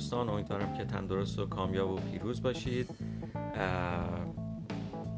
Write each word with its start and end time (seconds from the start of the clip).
دوستان 0.00 0.28
امیدوارم 0.28 0.72
که 0.72 0.84
تندرست 0.84 1.38
و 1.38 1.46
کامیاب 1.46 1.90
و 1.90 1.96
پیروز 1.96 2.42
باشید. 2.42 2.90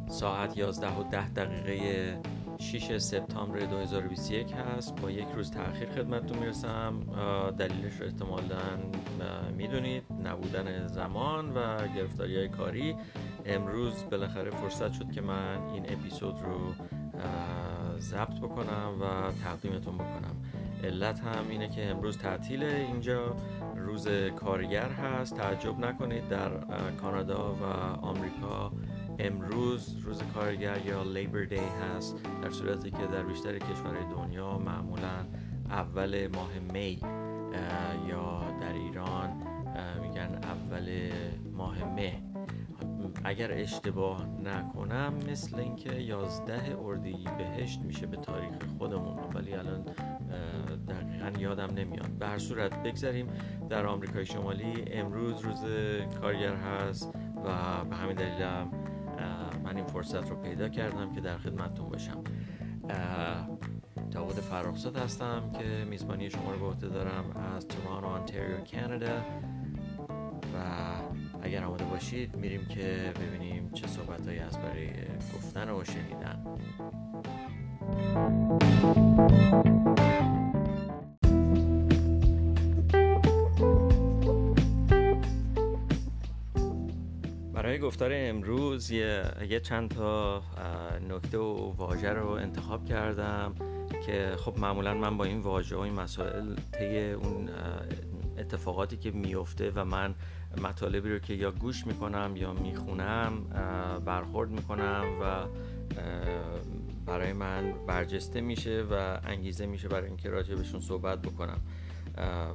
ساعت 0.08 0.56
11 0.56 0.98
و 0.98 1.02
10 1.02 1.28
دقیقه 1.28 2.18
6 2.58 2.98
سپتامبر 2.98 3.58
2021 3.58 4.52
هست. 4.52 5.00
با 5.00 5.10
یک 5.10 5.26
روز 5.34 5.50
تاخیر 5.50 5.88
خدمتتون 5.88 6.38
می‌رسم. 6.38 7.00
دلیلش 7.58 8.00
رو 8.00 8.06
احتمالا 8.06 8.60
می‌دونید. 9.56 10.02
نبودن 10.24 10.86
زمان 10.86 11.50
و 11.50 11.88
گرفتاری 11.96 12.36
های 12.36 12.48
کاری. 12.48 12.96
امروز 13.46 14.04
بالاخره 14.10 14.50
فرصت 14.50 14.92
شد 14.92 15.12
که 15.12 15.20
من 15.20 15.58
این 15.74 15.84
اپیزود 15.88 16.34
رو 16.42 16.74
ضبط 17.98 18.38
بکنم 18.38 18.94
و 19.00 19.32
تقدیمتون 19.44 19.94
بکنم. 19.94 20.36
علت 20.84 21.20
هم 21.20 21.48
اینه 21.50 21.68
که 21.68 21.86
امروز 21.86 22.18
تعطیل 22.18 22.64
اینجا. 22.64 23.36
روز 23.92 24.08
کارگر 24.36 24.88
هست. 24.88 25.36
تعجب 25.36 25.78
نکنید 25.78 26.28
در 26.28 26.50
کانادا 27.00 27.54
و 27.54 27.64
آمریکا 28.06 28.72
امروز 29.18 29.96
روز 30.04 30.22
کارگر 30.34 30.86
یا 30.86 31.02
لیبر 31.02 31.44
دی 31.44 31.56
هست 31.56 32.16
در 32.42 32.50
صورتی 32.50 32.90
که 32.90 33.06
در 33.12 33.22
بیشتر 33.22 33.58
کشورهای 33.58 34.04
دنیا 34.16 34.58
معمولا 34.58 35.26
اول 35.70 36.28
ماه 36.34 36.50
می 36.72 37.00
یا 38.08 38.40
در 38.60 38.72
ایران 38.72 39.30
میگن 40.02 40.38
اول 40.42 41.10
ماه 41.52 41.84
مه 41.84 42.22
اگر 43.24 43.52
اشتباه 43.52 44.26
نکنم 44.44 45.14
مثل 45.30 45.58
اینکه 45.58 46.02
11 46.02 46.76
اردی 46.78 47.24
بهشت 47.38 47.80
میشه 47.80 48.06
به 48.06 48.16
تاریخ 48.16 48.54
خودمون 48.78 49.18
ولی 49.34 49.54
الان 49.54 49.84
دقیقا 50.88 51.32
یادم 51.38 51.74
نمیاد. 51.74 52.10
به 52.10 52.26
هر 52.26 52.38
صورت 52.38 52.82
بگذاریم 52.82 53.26
در 53.68 53.86
آمریکای 53.86 54.26
شمالی. 54.26 54.84
امروز 54.86 55.40
روز 55.40 55.64
کارگر 56.20 56.54
هست 56.54 57.14
و 57.44 57.84
به 57.84 57.96
همین 57.96 58.16
دلیلم 58.16 58.68
من 59.64 59.76
این 59.76 59.86
فرصت 59.86 60.30
رو 60.30 60.36
پیدا 60.36 60.68
کردم 60.68 61.12
که 61.12 61.20
در 61.20 61.38
خدمتتون 61.38 61.88
باشم. 61.88 62.24
داود 64.10 64.34
فراخزاد 64.34 64.96
هستم 64.96 65.52
که 65.58 65.84
میزبانی 65.90 66.30
شما 66.30 66.52
رو 66.52 66.58
به 66.58 66.66
عهده 66.66 66.88
دارم 66.88 67.24
از 67.56 67.68
تورانو 67.68 68.06
آنتاریو 68.06 68.64
کانادا. 68.72 69.22
و 70.54 70.58
اگر 71.42 71.64
آماده 71.64 71.84
باشید 71.84 72.36
میریم 72.36 72.66
که 72.68 73.12
ببینیم 73.20 73.70
چه 73.72 73.86
صحبت 73.86 74.26
هایی 74.26 74.38
هست 74.38 74.60
برای 74.60 74.88
گفتن 75.34 75.70
و 75.70 75.84
شنیدن. 75.84 76.46
گفتار 88.02 88.18
امروز 88.18 88.90
یه, 88.90 89.22
یه 89.48 89.60
چند 89.60 89.90
تا 89.90 90.42
نکته 91.08 91.38
و 91.38 91.72
واژه 91.76 92.10
رو 92.10 92.28
انتخاب 92.28 92.84
کردم 92.84 93.54
که 94.06 94.32
خب 94.36 94.58
معمولا 94.58 94.94
من 94.94 95.16
با 95.16 95.24
این 95.24 95.40
واژه 95.40 95.76
و 95.76 95.78
این 95.78 95.94
مسائل 95.94 96.54
طی 96.72 97.12
اون 97.12 97.48
اتفاقاتی 98.38 98.96
که 98.96 99.10
میفته 99.10 99.72
و 99.74 99.84
من 99.84 100.14
مطالبی 100.62 101.10
رو 101.10 101.18
که 101.18 101.34
یا 101.34 101.50
گوش 101.50 101.86
می‌کنم 101.86 102.32
یا 102.36 102.52
می‌خونم 102.52 103.44
برخورد 104.04 104.50
می‌کنم 104.50 105.04
و 105.22 105.46
برای 107.06 107.32
من 107.32 107.72
برجسته 107.86 108.40
میشه 108.40 108.84
و 108.90 109.18
انگیزه 109.24 109.66
میشه 109.66 109.88
برای 109.88 110.06
اینکه 110.06 110.30
راجع 110.30 110.54
بهشون 110.54 110.80
صحبت 110.80 111.22
بکنم. 111.22 111.60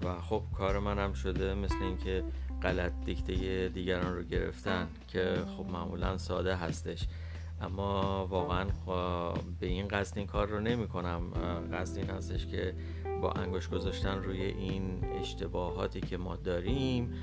و 0.03 0.21
خب 0.21 0.43
کار 0.57 0.79
منم 0.79 1.13
شده 1.13 1.53
مثل 1.53 1.83
اینکه 1.83 2.23
غلط 2.63 2.91
دیکته 3.05 3.69
دیگران 3.69 4.15
رو 4.15 4.23
گرفتن 4.23 4.87
که 5.07 5.35
خب 5.57 5.65
معمولا 5.65 6.17
ساده 6.17 6.55
هستش. 6.55 7.07
اما 7.61 8.27
واقعا 8.27 8.65
به 9.59 9.67
این 9.67 9.87
قصد 9.87 10.17
این 10.17 10.27
کار 10.27 10.47
رو 10.47 10.59
نمی 10.59 10.87
کنم 10.87 11.31
قصد 11.73 11.97
این 11.97 12.09
هستش 12.09 12.45
که 12.45 12.73
با 13.21 13.31
انگوش 13.31 13.69
گذاشتن 13.69 14.23
روی 14.23 14.41
این 14.41 15.03
اشتباهاتی 15.19 16.01
که 16.01 16.17
ما 16.17 16.35
داریم 16.35 17.13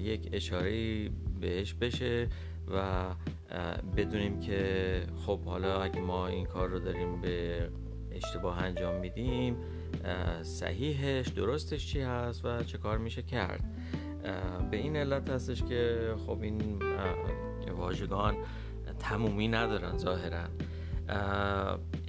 یک 0.00 0.28
اشاره 0.32 1.08
بهش 1.40 1.74
بشه 1.74 2.28
و 2.74 3.04
بدونیم 3.96 4.40
که 4.40 5.02
خب 5.26 5.40
حالا 5.40 5.82
اگه 5.82 6.00
ما 6.00 6.26
این 6.26 6.46
کار 6.46 6.68
رو 6.68 6.78
داریم 6.78 7.20
به 7.20 7.68
اشتباه 8.12 8.58
انجام 8.62 9.00
میدیم 9.00 9.56
صحیحش 10.42 11.28
درستش 11.28 11.86
چی 11.86 12.00
هست 12.00 12.44
و 12.44 12.62
چه 12.62 12.78
کار 12.78 12.98
میشه 12.98 13.22
کرد. 13.22 13.64
به 14.70 14.76
این 14.76 14.96
علت 14.96 15.30
هستش 15.30 15.62
که 15.62 16.14
خب 16.26 16.40
این 16.42 16.82
واژگان 17.76 18.36
تمومی 18.98 19.48
ندارن 19.48 19.98
ظاهرا. 19.98 20.44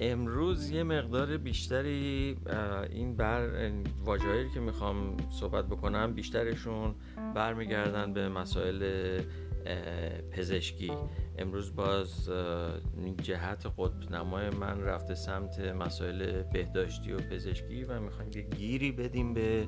امروز 0.00 0.70
یه 0.70 0.82
مقدار 0.82 1.36
بیشتری 1.36 2.36
این 2.90 3.16
بر 3.16 3.70
واجهایی 4.04 4.50
که 4.54 4.60
می‌خوام 4.60 5.16
صحبت 5.30 5.66
بکنم 5.66 6.14
بیشترشون 6.14 6.94
برمیگردن 7.34 8.12
به 8.12 8.28
مسائل 8.28 9.20
پزشکی. 10.30 10.92
امروز 11.38 11.74
باز 11.74 12.30
جهت 13.22 13.66
قطب 13.78 14.14
نمای 14.14 14.50
من 14.50 14.80
رفته 14.80 15.14
سمت 15.14 15.60
مسائل 15.60 16.42
بهداشتی 16.42 17.12
و 17.12 17.16
پزشکی 17.18 17.84
و 17.84 18.00
می‌خوایم 18.00 18.30
یه 18.34 18.42
گیری 18.42 18.92
بدیم 18.92 19.34
به 19.34 19.66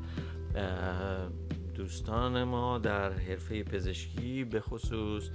دوستان 1.74 2.44
ما 2.44 2.78
در 2.78 3.12
حرفه 3.12 3.62
پزشکی 3.62 4.44
به 4.44 4.60
خصوص 4.60 5.30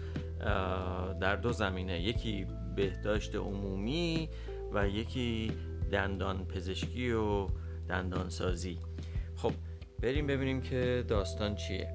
در 1.21 1.35
دو 1.35 1.51
زمینه. 1.51 2.01
یکی 2.01 2.45
بهداشت 2.75 3.35
عمومی 3.35 4.29
و 4.73 4.87
یکی 4.87 5.51
دندان 5.91 6.45
پزشکی 6.45 7.11
و 7.11 7.47
دندان 7.89 8.29
سازی. 8.29 8.79
خب 9.35 9.51
بریم 9.99 10.27
ببینیم 10.27 10.61
که 10.61 11.05
داستان 11.07 11.55
چیه. 11.55 11.93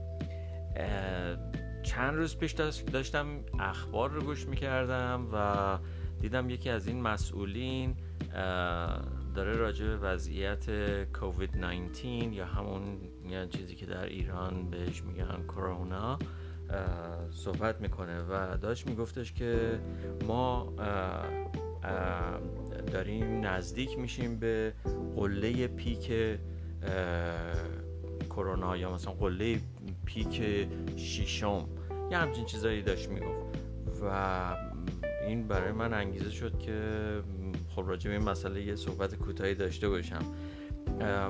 چند 1.83 2.15
روز 2.15 2.37
پیش 2.37 2.53
داشتم 2.93 3.27
اخبار 3.59 4.11
رو 4.11 4.23
گوش 4.23 4.47
می‌کردم 4.47 5.29
و 5.33 5.79
دیدم 6.21 6.51
یکی 6.51 6.71
از 6.71 6.87
این 6.87 7.03
مسئولین 7.03 7.97
داره 9.35 9.53
راجع 9.53 9.87
به 9.87 9.97
وضعیت 9.97 10.65
کووید 11.13 11.57
19 11.57 12.09
یا 12.09 12.47
همون 12.47 12.99
یا 13.29 13.47
چیزی 13.47 13.75
که 13.75 13.87
در 13.87 14.05
ایران 14.05 14.71
بهش 14.71 15.03
میگن 15.03 15.43
کرونا 15.49 16.19
صحبت 17.31 17.81
می‌کنه 17.81 18.23
و 18.23 18.57
داشت 18.57 18.87
میگفتش 18.87 19.33
که 19.33 19.81
ما 20.27 20.73
داریم 22.93 23.47
نزدیک 23.47 23.99
میشیم 23.99 24.39
به 24.39 24.73
قله 25.17 25.67
پیک 25.67 26.13
کرونا 28.31 28.77
یا 28.77 28.95
مثلا 28.95 29.13
قله 29.13 29.61
پیک 30.05 30.67
شیشم 30.97 31.69
یه 32.11 32.19
همچین 32.19 32.45
چیزایی 32.45 32.83
داشت 32.83 33.09
می‌گفت 33.09 33.57
و 34.03 34.57
این 35.27 35.49
برای 35.49 35.73
من 35.73 35.95
انگیزه 35.95 36.31
شد 36.31 36.59
که 36.59 36.79
خب 37.77 37.85
راجع 37.87 38.11
به 38.11 38.17
این 38.17 38.29
مسئله 38.29 38.63
یه 38.63 38.77
صحبت 38.77 39.15
کوتاهی 39.15 39.55
داشته 39.55 39.89
باشم. 39.89 40.23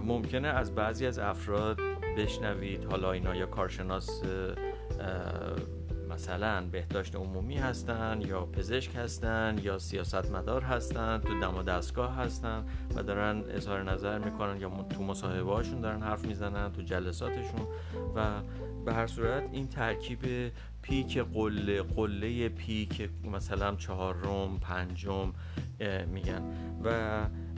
ممکنه 0.04 0.48
از 0.48 0.74
بعضی 0.74 1.06
از 1.06 1.18
افراد 1.18 1.80
بشنوید 2.18 2.84
حالا 2.84 3.12
اینا 3.12 3.36
یا 3.36 3.46
کارشناس 3.46 4.22
مثلا 6.12 6.66
بهداشت 6.72 7.16
عمومی 7.16 7.56
هستن 7.56 8.20
یا 8.26 8.46
پزشک 8.46 8.96
هستن 8.96 9.56
یا 9.62 9.78
سیاستمدار 9.78 10.62
هستن 10.62 11.18
تو 11.18 11.40
دم 11.40 11.62
دستگاه 11.62 12.16
هستن 12.16 12.64
و 12.94 13.02
دارن 13.02 13.44
اظهار 13.48 13.82
نظر 13.82 14.18
می‌کنن 14.18 14.60
یا 14.60 14.86
تو 14.90 15.02
مصاحبه 15.02 15.52
هاشون 15.52 15.80
دارن 15.80 16.02
حرف 16.02 16.24
می‌زنن 16.24 16.72
تو 16.72 16.82
جلساتشون 16.82 17.66
و 18.16 18.42
به 18.84 18.94
هر 18.94 19.06
صورت 19.06 19.42
این 19.52 19.68
ترکیب 19.68 20.52
پیک 20.82 21.18
قله 21.18 21.82
قله 21.82 22.48
پیک 22.48 23.10
مثلا 23.32 23.76
چهارم 23.76 24.58
پنجم 24.60 25.32
میگن. 26.06 26.42
و 26.84 26.90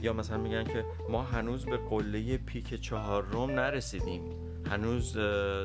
یا 0.03 0.13
مثلا 0.13 0.39
میگن 0.39 0.65
که 0.65 0.85
ما 1.11 1.23
هنوز 1.23 1.67
به 1.67 1.77
قله 1.77 2.37
پیک 2.37 2.81
چهارم 2.81 3.51
نرسیدیم. 3.51 4.23
هنوز 4.71 5.19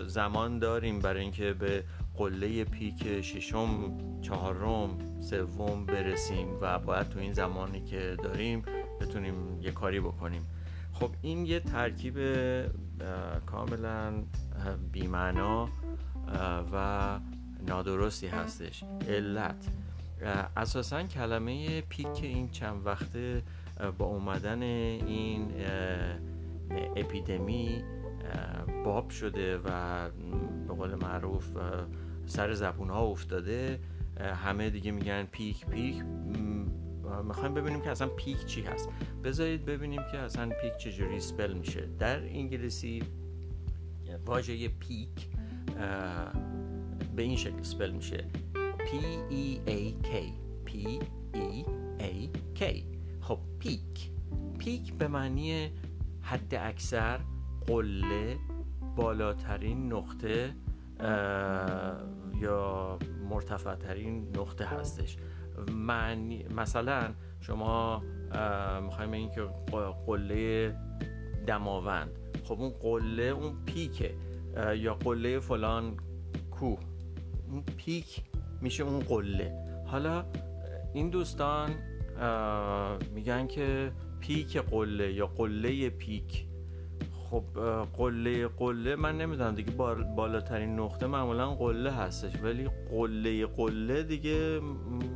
زمان 0.08 0.60
داریم 0.60 1.00
برای 1.00 1.22
اینکه 1.22 1.54
به 1.54 1.84
قله 2.20 2.64
پیک 2.64 3.22
ششم 3.22 3.98
چهارم 4.22 4.98
سوم 5.20 5.86
برسیم 5.86 6.48
و 6.62 6.80
باید 6.80 7.10
تو 7.10 7.20
این 7.20 7.34
زمانی 7.34 7.82
که 7.82 8.18
داریم 8.24 8.64
بتونیم 9.02 9.62
یه 9.62 9.72
کاری 9.72 10.00
بکنیم. 10.00 10.46
خب 10.94 11.10
این 11.22 11.46
یه 11.46 11.60
ترکیب 11.60 12.18
کاملا 13.46 14.14
بیمعنا 14.92 15.70
و 16.74 17.20
نادرستی 17.68 18.28
هستش. 18.28 18.84
علت 19.08 19.68
اساسا 20.58 21.04
کلمه 21.04 21.82
پیک 21.82 22.24
این 22.24 22.50
چند 22.50 22.86
وقته 22.86 23.44
با 23.98 24.06
اومدن 24.06 24.62
این 24.62 25.52
اپیدمی 26.96 27.84
باب 28.86 29.10
شده 29.10 29.58
و 29.58 30.10
به 30.68 30.74
قول 30.74 30.96
معروف 30.96 31.48
سر 32.30 32.54
زبون 32.54 32.90
ها 32.90 33.06
افتاده 33.06 33.80
همه 34.18 34.70
دیگه 34.70 34.92
میگن 34.92 35.24
پیک 35.24 35.66
پیک. 35.66 36.04
می‌خوایم 37.28 37.54
ببینیم 37.54 37.82
که 37.82 37.90
اصلا 37.90 38.08
پیک 38.08 38.46
چی 38.46 38.62
هست. 38.62 38.90
بذارید 39.24 39.66
ببینیم 39.66 40.02
که 40.12 40.18
اصلا 40.18 40.50
پیک 40.62 40.78
چجوری 40.78 41.20
سپل 41.20 41.54
میشه. 41.54 41.88
در 42.00 42.20
انگلیسی 42.20 43.04
واژه 44.26 44.68
پیک 44.68 45.28
به 47.16 47.24
این 47.24 47.36
شکل 47.36 47.64
سپل 47.64 47.92
میشه. 47.92 48.26
P 48.56 48.92
E 49.32 49.70
A 49.70 50.06
K. 50.08 50.12
P 50.66 50.72
E 51.34 51.66
A 52.00 52.38
K. 52.60 52.64
خب 53.22 53.40
پیک. 53.60 54.12
پیک 54.58 54.94
به 54.94 55.08
معنی 55.08 55.72
حد 56.22 56.56
اکثر 56.56 57.20
قله 57.68 58.38
بالاترین 58.96 59.94
نقطه 59.94 60.54
یا 62.40 63.00
مرتفع 63.30 63.76
ترین 63.76 64.28
نقطه 64.38 64.66
هستش. 64.66 65.18
معنی 65.72 66.46
مثلا 66.56 67.14
شما 67.42 68.04
می‌خوایم 68.82 69.12
این 69.12 69.30
که 69.32 69.42
قله 70.06 70.76
دماوند. 71.48 72.10
خب 72.44 72.62
اون 72.62 72.70
قله 72.70 73.24
اون 73.24 73.66
پیکه 73.66 74.16
یا 74.78 74.94
قله 74.94 75.40
فلان 75.40 75.98
کوه. 76.52 76.80
اون 77.48 77.64
پیک 77.78 78.24
میشه 78.62 78.84
اون 78.84 79.00
قله. 79.00 79.54
حالا 79.88 80.26
این 80.94 81.10
دوستان 81.10 81.70
میگن 83.14 83.48
که 83.48 83.92
پیک 84.20 84.58
قله 84.58 85.14
یا 85.14 85.28
قله 85.28 85.90
پیک. 85.90 86.49
خب 87.32 87.44
قله 87.98 88.48
قله 88.48 88.96
من 88.96 89.18
نمی‌دونم 89.18 89.56
دیگه 89.56 89.72
بالاترین 90.16 90.80
نقطه 90.80 91.08
معمولا 91.08 91.56
قله 91.56 91.92
هستش 91.92 92.34
ولی 92.44 92.70
قله 92.92 93.46
قله 93.46 94.04
دیگه 94.04 94.60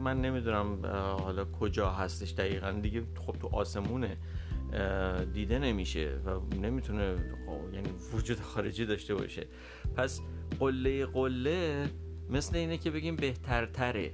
من 0.04 0.22
نمی‌دونم 0.22 0.86
حالا 1.20 1.46
کجا 1.46 1.90
هستش 1.90 2.32
دقیقا. 2.32 2.72
دیگه 2.72 3.04
خب 3.16 3.36
تو 3.42 3.50
آسمونه 3.52 4.18
دیده 5.34 5.60
نمیشه 5.60 6.20
و 6.26 6.56
نمی‌تونه 6.56 7.16
یعنی 7.74 7.90
وجود 8.14 8.40
خارجی 8.40 8.86
داشته 8.86 9.16
باشه. 9.16 9.48
پس 9.96 10.22
قله 10.60 11.06
قله 11.06 11.90
مثل 12.30 12.58
اینه 12.58 12.78
که 12.78 12.92
بگیم 12.92 13.16
بهترتره. 13.16 14.12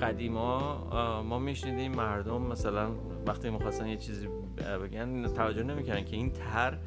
قدیما 0.00 1.22
ما 1.22 1.38
میشنیدیم 1.38 1.92
مردم 1.92 2.42
مثلا 2.42 2.90
وقتی 3.26 3.50
می‌خواستن 3.50 3.86
یه 3.86 3.96
چیزی 3.96 4.28
بگن 4.58 5.26
توجه 5.26 5.62
نمی‌کنن 5.62 6.04
که 6.04 6.16
این 6.16 6.32
تر 6.32 6.78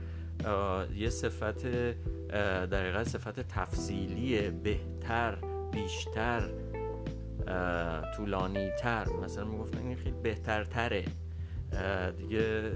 یه 0.96 1.10
صفت 1.10 1.66
در 2.72 3.04
صفت 3.04 3.40
تفصیلی 3.40 4.50
بهتر 4.50 5.38
بیشتر 5.72 6.50
طولانی 8.16 8.70
تر 8.80 9.08
مثلا 9.24 9.46
می‌گفتن 9.46 9.88
این 9.88 9.96
خیلی 9.96 10.16
بهترتره. 10.24 11.06
دیگه 12.18 12.72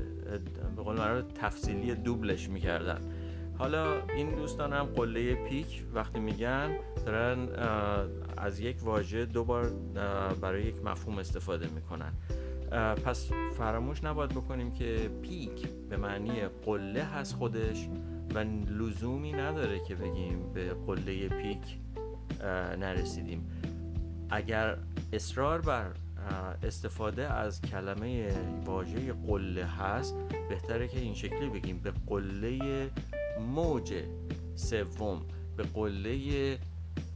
به 0.76 0.84
قول 0.84 0.98
معروف 0.98 1.24
تفصیلی 1.42 1.96
دوبلش 1.96 2.50
می‌کردن. 2.50 3.00
حالا 3.58 4.02
این 4.16 4.36
دوستان 4.36 4.74
هم 4.74 4.84
قله 4.86 5.36
پیک 5.36 5.84
وقتی 5.94 6.20
میگن 6.20 6.76
دارن 7.06 7.48
از 8.38 8.60
یک 8.60 8.76
واژه 8.84 9.26
دو 9.26 9.44
بار 9.44 9.72
برای 10.42 10.64
یک 10.64 10.76
مفهوم 10.86 11.18
استفاده 11.18 11.68
می‌کنن. 11.68 12.14
پس 13.06 13.30
فراموش 13.58 14.04
نباید 14.04 14.30
بکنیم 14.30 14.72
که 14.72 15.10
پیک 15.22 15.68
به 15.90 15.98
معنی 15.98 16.48
قله 16.66 17.04
هست 17.04 17.36
خودش 17.36 17.88
و 18.36 18.40
لزومی 18.70 19.32
نداره 19.32 19.80
که 19.80 19.96
بگیم 19.96 20.54
به 20.54 20.74
قله 20.74 21.28
پیک 21.28 21.78
نرسیدیم. 22.80 23.50
اگر 24.30 24.78
اصرار 25.14 25.62
بر 25.62 25.92
استفاده 26.64 27.34
از 27.34 27.62
کلمه 27.62 28.34
واژه 28.66 29.14
قله 29.14 29.66
هست 29.66 30.16
بهتره 30.50 30.88
که 30.88 31.00
این 31.00 31.14
شکلی 31.14 31.50
بگیم. 31.50 31.80
به 31.80 31.94
قله 32.08 32.90
موج 33.56 33.94
سوم 34.56 35.22
به 35.58 35.64
قله 35.64 36.58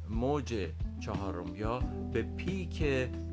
موج 0.10 0.68
چهارم 1.00 1.56
یا 1.56 1.80
به 2.14 2.22
پیک 2.22 2.84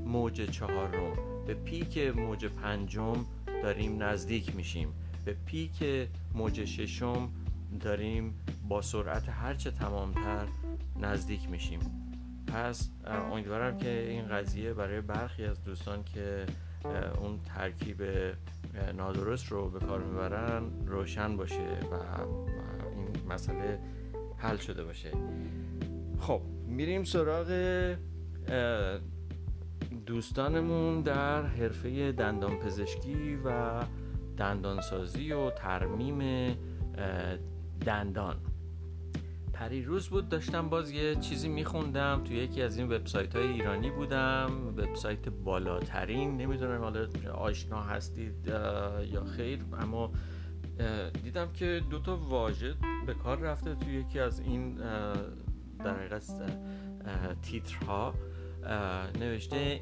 موج 0.05 0.51
چهارم. 0.51 1.36
به 1.47 1.55
پیک 1.55 1.99
موج 1.99 2.47
پنجم 2.47 3.25
داریم 3.63 4.03
نزدیک 4.03 4.57
میشیم. 4.57 4.89
به 5.25 5.37
پیک 5.47 6.09
موج 6.35 6.65
ششم 6.65 7.29
داریم 7.81 8.35
با 8.69 8.83
سرعت 8.83 9.29
هرچه 9.29 9.71
تمامتر 9.71 10.47
نزدیک 11.01 11.51
میشیم. 11.51 11.81
پس 12.47 12.91
امیدوارم 13.33 13.79
که 13.79 14.09
این 14.09 14.29
قضیه 14.29 14.75
برای 14.75 15.01
برخی 15.01 15.45
از 15.45 15.65
دوستان 15.65 16.05
که 16.05 16.47
اون 17.21 17.41
ترکیب 17.55 18.03
نادرست 18.97 19.47
رو 19.47 19.71
به 19.71 19.79
کار 19.87 20.01
می‌برن 20.01 20.63
روشن 20.87 21.37
باشه 21.37 21.79
و 21.93 21.95
این 22.97 23.33
مسئله 23.33 23.79
حل 24.37 24.57
شده 24.57 24.85
باشه. 24.85 25.13
خب 26.21 26.41
میریم 26.67 27.05
سراغ 27.05 27.47
دوستانمون 30.07 31.03
در 31.03 31.47
حرفه 31.47 32.13
دندان 32.13 32.57
پزشکی 32.57 33.37
و 33.45 33.83
دندانسازی 34.37 35.33
و 35.33 35.51
ترمیم 35.51 36.57
دندان. 37.87 38.37
پریروز 39.53 40.09
بود 40.09 40.29
داشتم 40.29 40.69
باز 40.69 40.91
یه 40.91 41.15
چیزی 41.15 41.49
میخوندم 41.49 42.25
توی 42.25 42.37
یکی 42.37 42.63
از 42.63 42.79
این 42.79 42.93
وبسایت 42.93 43.37
های 43.37 43.47
ایرانی 43.47 43.91
بودم 43.91 44.75
وبسایت 44.77 45.29
بالاترین 45.29 46.37
نمی‌دونم 46.37 46.81
حالا 46.81 47.09
آشنا 47.35 47.83
هستید 47.83 48.47
یا 49.13 49.25
خیر 49.37 49.65
اما 49.79 50.11
دیدم 51.25 51.53
که 51.53 51.83
دو 51.91 51.99
تا 51.99 52.17
واژه 52.17 52.75
به 53.07 53.15
کار 53.15 53.39
رفته 53.39 53.75
توی 53.75 53.95
یکی 53.95 54.21
از 54.21 54.41
این 54.41 54.75
در 55.85 55.97
حقیقت 55.97 56.23
تیترها. 57.43 58.15
نوشته 59.21 59.81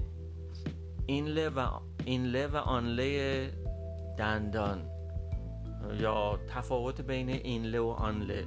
اینله 1.06 1.48
و 1.48 1.68
اینله 2.04 2.46
و 2.46 2.56
آنله 2.56 3.50
دندان 4.18 4.90
یا 6.00 6.38
تفاوت 6.48 7.00
بین 7.00 7.28
اینله 7.28 7.80
و 7.80 7.86
آنله 7.86 8.46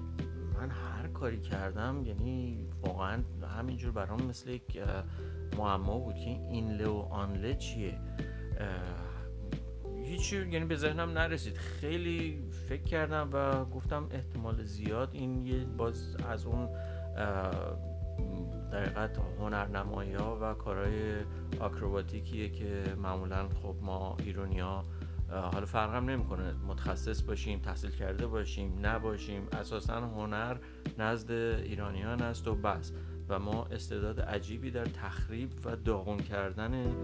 من 0.55 0.69
هر 0.69 1.07
کاری 1.07 1.41
کردم 1.41 2.03
یعنی 2.05 2.67
واقعا 2.81 3.23
همینجور 3.57 3.91
برام 3.91 4.23
مثل 4.23 4.49
یک 4.49 4.81
معما 5.57 5.99
بود 5.99 6.15
که 6.15 6.29
اینله 6.29 6.87
و 6.87 6.97
آنله 6.97 7.55
چیه. 7.55 7.99
هیچی 10.03 10.37
یعنی 10.37 10.65
به 10.65 10.75
ذهنم 10.75 11.09
نرسید. 11.09 11.57
خیلی 11.57 12.43
فکر 12.69 12.83
کردم 12.83 13.29
و 13.33 13.65
گفتم 13.65 14.09
احتمال 14.11 14.63
زیاد 14.63 15.09
این 15.13 15.45
یه 15.45 15.65
باز 15.65 16.15
از 16.29 16.45
اون 16.45 16.69
در 18.71 19.09
هنرنمایی 19.39 20.13
ها 20.13 20.37
و 20.41 20.53
کارهای 20.53 21.15
آکروباتیکیه 21.59 22.49
که 22.49 22.83
معمولا 22.97 23.49
خب 23.49 23.75
ما 23.81 24.17
ایرونیا 24.25 24.83
حالا 25.29 25.65
فرقم 25.65 26.09
نمی‌کنه 26.09 26.53
متخصص 26.67 27.21
باشیم 27.21 27.59
تحصیل 27.59 27.91
کرده 27.91 28.27
باشیم 28.27 28.79
نباشیم 28.81 29.47
اساسا 29.51 30.01
هنر 30.01 30.57
نزد 30.97 31.31
ایرانیان 31.31 32.21
است 32.21 32.47
و 32.47 32.55
بس. 32.55 32.91
و 33.29 33.39
ما 33.39 33.65
استعداد 33.65 34.21
عجیبی 34.21 34.71
در 34.71 34.85
تخریب 34.85 35.49
و 35.65 35.75
داغون 35.75 36.17
کردن 36.17 36.95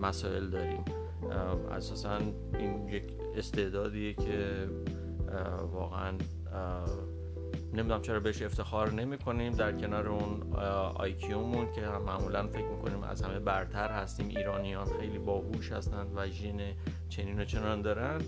مسائل 0.00 0.50
داریم. 0.50 0.84
اساسا 1.70 2.18
این 2.58 2.88
یک 2.88 3.04
استعدادیه 3.36 4.14
که 4.14 4.68
واقعا 5.72 6.12
نمی‌دونم 7.74 8.02
چرا 8.02 8.20
بهش 8.20 8.42
افتخار 8.42 8.92
نمی 8.92 9.18
کنیم 9.18 9.52
در 9.52 9.72
کنار 9.72 10.08
اون 10.08 10.52
آیکیومون 10.94 11.72
که 11.72 11.80
هم 11.80 12.02
معمولا 12.02 12.46
فکر 12.46 12.66
می‌کنیم 12.66 13.02
از 13.02 13.22
همه 13.22 13.38
برتر 13.38 13.88
هستیم 13.88 14.28
ایرانیان 14.28 14.86
خیلی 15.00 15.18
باهوش 15.18 15.72
هستند 15.72 16.06
و 16.16 16.26
ژن 16.26 16.58
چنین 17.08 17.40
و 17.40 17.44
چنان 17.44 17.82
دارن. 17.82 18.20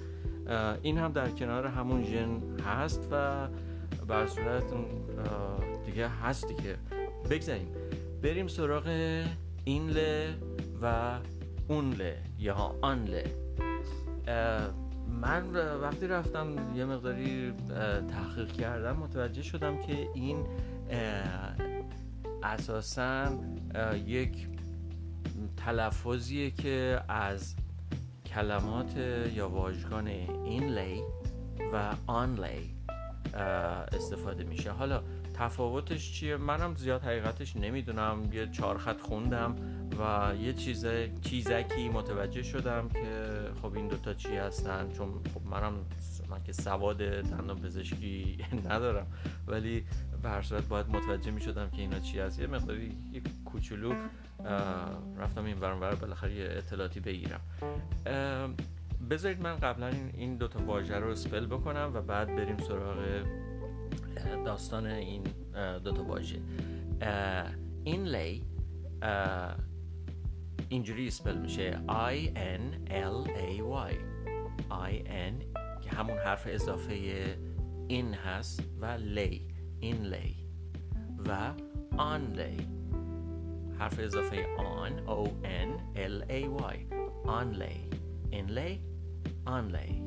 این 0.82 0.98
هم 0.98 1.12
در 1.12 1.28
کنار 1.28 1.66
همون 1.66 2.04
ژن 2.04 2.60
هست 2.60 3.08
و 3.10 3.48
بر 4.08 4.26
صورت 4.26 4.64
دیگه 5.86 6.08
هست 6.08 6.48
دیگه. 6.48 6.76
بگذاریم. 7.30 7.68
بریم 8.22 8.48
سراغ 8.48 8.86
اینله 9.64 10.34
و 10.82 11.18
اونله 11.68 12.18
یا 12.38 12.74
آنله. 12.80 13.24
من 15.20 15.56
وقتی 15.82 16.06
رفتم 16.06 16.76
یه 16.76 16.84
مقداری 16.84 17.52
تحقیق 18.08 18.52
کردم 18.52 18.96
متوجه 18.96 19.42
شدم 19.42 19.82
که 19.82 20.08
این 20.14 20.46
اساسا 22.42 23.28
یک 24.06 24.48
تلفظیه 25.56 26.50
که 26.50 27.00
از 27.08 27.54
کلمات 28.26 28.96
یا 29.34 29.48
واژگان 29.48 30.06
اینلی 30.06 31.02
و 31.72 31.92
آنلی 32.06 32.76
استفاده 33.92 34.44
میشه. 34.44 34.70
حالا 34.70 35.02
تفاوتش 35.34 36.12
چیه؟ 36.12 36.36
منم 36.36 36.74
زیاد 36.74 37.02
حقیقتش 37.02 37.56
نمی‌دونم. 37.56 38.28
یه 38.32 38.50
چهار 38.50 38.78
خط 38.78 39.00
خوندم 39.00 39.56
و 39.98 40.32
یه 40.34 40.52
چیز 40.52 40.86
چیزکی 41.22 41.88
متوجه 41.88 42.42
شدم 42.42 42.88
که 42.88 43.39
خب 43.62 43.74
این 43.76 43.88
دوتا 43.88 44.14
چی 44.14 44.36
هستن؟ 44.36 44.92
چون 44.92 45.08
خب 45.34 45.46
منم 45.46 45.72
من 46.30 46.42
که 46.42 46.52
سواد 46.52 46.98
دندان 46.98 47.58
پزشکی 47.58 48.38
ندارم. 48.70 49.06
ولی 49.46 49.84
به 50.22 50.28
هر 50.28 50.42
صورت 50.42 50.68
باید 50.68 50.88
متوجه 50.88 51.30
می 51.30 51.40
شدم 51.40 51.70
که 51.70 51.82
اینا 51.82 51.98
چی 51.98 52.18
هست. 52.18 52.40
یه 52.40 52.46
مقداری 52.46 52.96
یه 53.12 53.22
کوچولو 53.44 53.94
رفتم 55.18 55.44
این 55.44 55.58
ورانور 55.58 55.94
بالاخره 55.94 56.34
یه 56.34 56.48
اطلاعاتی 56.50 57.00
بگیرم. 57.00 57.40
بذارید 59.10 59.42
من 59.42 59.56
قبلا 59.56 59.86
این 59.86 60.10
این 60.14 60.36
دوتا 60.36 60.64
واژه 60.64 60.96
رو 60.96 61.14
سپل 61.14 61.46
بکنم 61.46 61.90
و 61.94 62.02
بعد 62.02 62.36
بریم 62.36 62.56
سراغ 62.56 62.96
داستان 64.44 64.86
این 64.86 65.22
دوتا 65.84 66.04
واژه. 66.04 66.40
اینلی 67.84 68.44
اینجوری 70.70 71.10
سپل 71.10 71.38
میشه 71.38 71.80
I 71.88 72.26
N 72.36 72.90
L 72.90 73.28
A 73.28 73.60
Y. 73.88 73.94
I 74.70 75.08
N 75.08 75.58
که 75.80 75.90
همون 75.90 76.18
حرف 76.18 76.46
اضافه 76.46 76.94
این 77.88 78.14
هست 78.14 78.62
و 78.80 78.86
لی 78.86 79.48
اینلی 79.80 80.36
و 81.26 81.52
آنلی 81.98 82.68
حرف 83.78 83.98
اضافه 83.98 84.46
آن 84.58 85.06
O 85.06 85.28
N 85.44 85.96
L 85.96 86.30
A 86.30 86.62
Y. 86.62 86.94
آنلی 87.26 87.90
اینلی 88.30 88.80
آنلی 89.46 90.02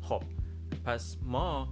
خب 0.00 0.22
پس 0.84 1.18
ما 1.22 1.68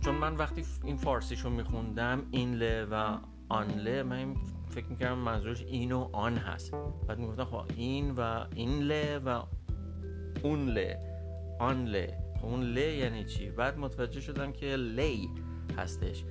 چون 0.00 0.14
من 0.14 0.36
وقتی 0.36 0.64
این 0.84 0.96
فارسیشو 0.96 1.50
میخوندم 1.50 2.26
این 2.30 2.54
له 2.54 2.84
و 2.84 3.18
آن 3.48 3.68
له 3.68 4.02
من 4.02 4.36
فکر 4.74 4.86
می‌کردم 4.86 5.18
منظورش 5.18 5.62
این 5.62 5.92
و 5.92 6.08
آن 6.12 6.36
هست. 6.36 6.74
بعد 7.08 7.18
می‌گفتم 7.18 7.44
خب 7.44 7.64
این 7.76 8.10
و 8.10 8.44
این 8.54 8.82
له 8.82 9.18
و 9.18 9.42
اون 10.42 10.68
له 10.68 10.98
آن 11.60 11.84
له 11.84 12.18
خب 12.40 12.46
اون 12.46 12.62
له 12.62 12.96
یعنی 12.96 13.24
چی؟ 13.24 13.50
بعد 13.50 13.78
متوجه 13.78 14.20
شدم 14.20 14.52
که 14.52 14.76
لی 14.76 15.28
هستش. 15.78 16.24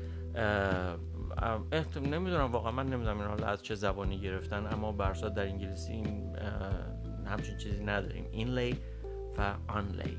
نمی‌دونم 1.96 2.52
واقعا 2.52 2.72
من 2.72 2.86
نمی‌دونم 2.86 3.20
این 3.20 3.44
از 3.44 3.64
چه 3.64 3.76
زبانی 3.76 4.20
گرفتن 4.20 4.68
اما 4.74 4.92
برسا 4.92 5.30
در 5.30 5.46
انگلیسی 5.46 5.94
این 5.94 6.36
همچین 7.26 7.58
چیزی 7.58 7.84
نداریم. 7.84 8.26
این 8.32 8.48
لی 8.48 8.76
و 9.38 9.54
آن 9.68 9.88
لی. 9.88 10.18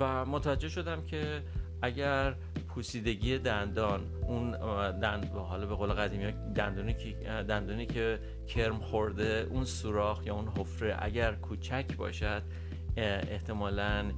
و 0.00 0.24
متوجه 0.24 0.68
شدم 0.68 1.02
که 1.02 1.42
اگر 1.82 2.34
پوسیدگی 2.74 3.38
دندان 3.38 4.00
اون 4.28 4.50
دند 5.00 5.30
حالا 5.34 5.66
به 5.66 5.74
قول 5.74 5.92
قدیمی 5.92 6.32
دندونی 6.54 6.94
که 6.94 7.14
دندونی 7.48 7.86
که 7.86 8.18
کرم 8.48 8.78
خورده 8.78 9.46
اون 9.50 9.64
سوراخ 9.64 10.26
یا 10.26 10.34
اون 10.34 10.48
حفره 10.48 10.96
اگر 10.98 11.34
کوچک 11.34 11.96
باشد 11.96 12.42
احتمالا 12.96 14.12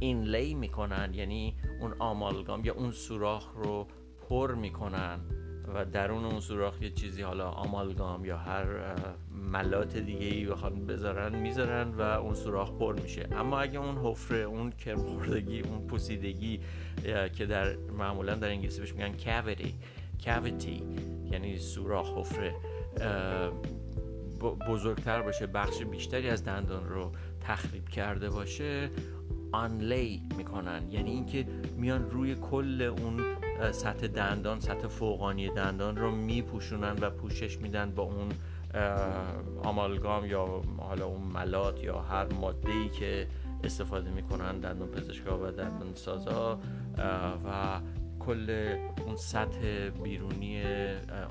این 0.00 0.22
لی 0.22 0.54
می‌کنن 0.54 1.14
یعنی 1.14 1.56
اون 1.80 1.94
آمالگام 1.98 2.64
یا 2.64 2.74
اون 2.74 2.92
سوراخ 2.92 3.52
رو 3.54 3.86
پر 4.28 4.54
می‌کنن. 4.54 5.20
و 5.74 5.84
درون 5.84 6.24
اون 6.24 6.40
سوراخ 6.40 6.82
یه 6.82 6.90
چیزی 6.90 7.22
حالا 7.22 7.50
آمالگام 7.50 8.24
یا 8.24 8.36
هر 8.36 8.66
ملات 9.52 9.96
دیگه 9.96 10.26
ای 10.26 10.46
بخوان 10.46 10.86
بذارن 10.86 11.38
می‌ذارن 11.38 11.88
و 11.88 12.00
اون 12.00 12.34
سوراخ 12.34 12.70
پر 12.70 13.00
میشه. 13.02 13.28
اما 13.32 13.60
اگه 13.60 13.78
اون 13.78 13.96
حفره 13.96 14.38
اون 14.38 14.70
کرمخوردگی 14.70 15.60
اون 15.60 15.86
پوسیدگی 15.86 16.60
که 17.34 17.46
در 17.46 17.76
معمولا 17.76 18.34
در 18.34 18.48
انگلیسی 18.48 18.80
بهش 18.80 18.92
میگن 18.92 19.12
cavity 19.18 19.72
cavity 20.24 20.82
یعنی 21.32 21.58
سوراخ 21.58 22.18
حفره 22.18 22.54
بزرگتر 24.68 25.22
باشه 25.22 25.46
بخش 25.46 25.82
بیشتری 25.82 26.28
از 26.28 26.44
دندان 26.44 26.88
رو 26.88 27.12
تخریب 27.40 27.88
کرده 27.88 28.30
باشه 28.30 28.90
آنلی 29.52 30.22
می‌کنن. 30.36 30.82
یعنی 30.90 31.10
اینکه 31.10 31.46
میان 31.76 32.10
روی 32.10 32.34
کل 32.34 32.82
اون 32.82 33.31
سطح 33.72 34.06
دندان 34.06 34.60
سطح 34.60 34.86
فوقانی 34.86 35.48
دندان 35.48 35.96
رو 35.96 36.10
میپوشونن 36.10 36.96
و 37.00 37.10
پوشش 37.10 37.58
میدن 37.58 37.90
با 37.90 38.02
اون 38.02 38.28
آمالگام 39.62 40.26
یا 40.26 40.62
حالا 40.78 41.06
اون 41.06 41.22
ملات 41.22 41.84
یا 41.84 42.00
هر 42.00 42.32
ماده 42.32 42.72
ای 42.72 42.88
که 42.88 43.26
استفاده 43.64 44.10
می‌کنن 44.10 44.58
دندان 44.58 44.88
پزشکا 44.88 45.38
و 45.38 45.50
دندان 45.50 45.94
سازا 45.94 46.60
و 47.44 47.80
کل 48.20 48.76
اون 49.06 49.16
سطح 49.16 49.88
بیرونی 50.04 50.62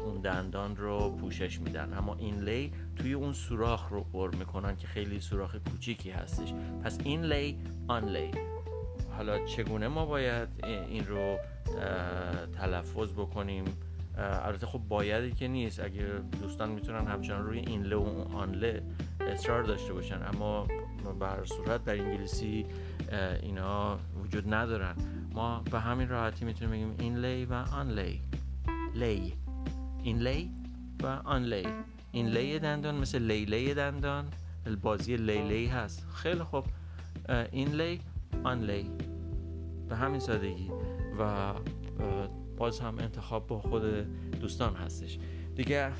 اون 0.05 0.21
دندان 0.21 0.75
رو 0.75 1.09
پوشش 1.09 1.59
میدن. 1.59 1.93
اما 1.97 2.15
این 2.15 2.43
لی 2.43 2.71
توی 2.95 3.13
اون 3.13 3.33
سوراخ 3.33 3.89
رو 3.89 4.03
پر 4.03 4.35
می‌کنن 4.35 4.77
که 4.77 4.87
خیلی 4.87 5.19
سوراخ 5.19 5.55
کوچیکی 5.55 6.11
هستش. 6.11 6.53
پس 6.83 6.99
این 7.03 7.25
لی 7.25 7.57
آن 7.87 8.05
لی. 8.05 8.31
حالا 9.21 9.45
چگونه 9.45 9.87
ما 9.87 10.05
باید 10.05 10.49
این 10.63 11.07
رو 11.07 11.37
تلفظ 12.53 13.11
بکنیم؟ 13.11 13.65
البته 14.17 14.67
خب 14.67 14.79
بایدی 14.79 15.31
که 15.31 15.47
نیست. 15.47 15.79
اگه 15.79 16.05
دوستان 16.41 16.69
می‌تونن 16.69 17.07
همچنان 17.07 17.45
روی 17.45 17.59
این 17.59 17.83
له 17.83 17.95
و 17.95 18.25
آن 18.33 18.51
له 18.51 18.83
اصرار 19.19 19.63
داشته 19.63 19.93
باشن. 19.93 20.21
اما 20.33 20.67
به 21.19 21.27
هر 21.27 21.45
صورت 21.45 21.83
در 21.83 21.93
انگلیسی 21.93 22.65
اینا 23.41 23.99
وجود 24.23 24.53
ندارن. 24.53 24.95
ما 25.33 25.63
به 25.71 25.79
همین 25.79 26.09
راحتی 26.09 26.45
می‌تونیم 26.45 26.71
بگیم 26.71 26.95
این 26.99 27.25
لی 27.25 27.45
و 27.45 27.53
آن 27.53 27.91
لی 27.91 28.21
لی. 28.95 29.33
این 30.03 30.19
لی 30.19 30.51
و 31.03 31.07
آن 31.07 31.43
لی 31.43 31.67
این 32.11 32.27
لی 32.27 32.59
دندان 32.59 32.95
مثل 32.95 33.19
لیله 33.19 33.73
دندان. 33.73 34.27
بازی 34.81 35.17
لیلی 35.17 35.67
هست. 35.67 36.05
خیلی 36.13 36.43
خوب. 36.43 36.65
این 37.51 37.67
لی 37.67 38.01
آن 38.43 38.61
لی 38.61 38.89
به 39.91 39.97
همین 39.97 40.19
سادگی 40.19 40.71
و 41.19 41.53
باز 42.57 42.79
هم 42.79 42.99
انتخاب 42.99 43.47
با 43.47 43.59
خود 43.59 43.83
دوستان 44.39 44.75
هستش. 44.75 45.19
دیگه 45.55 45.91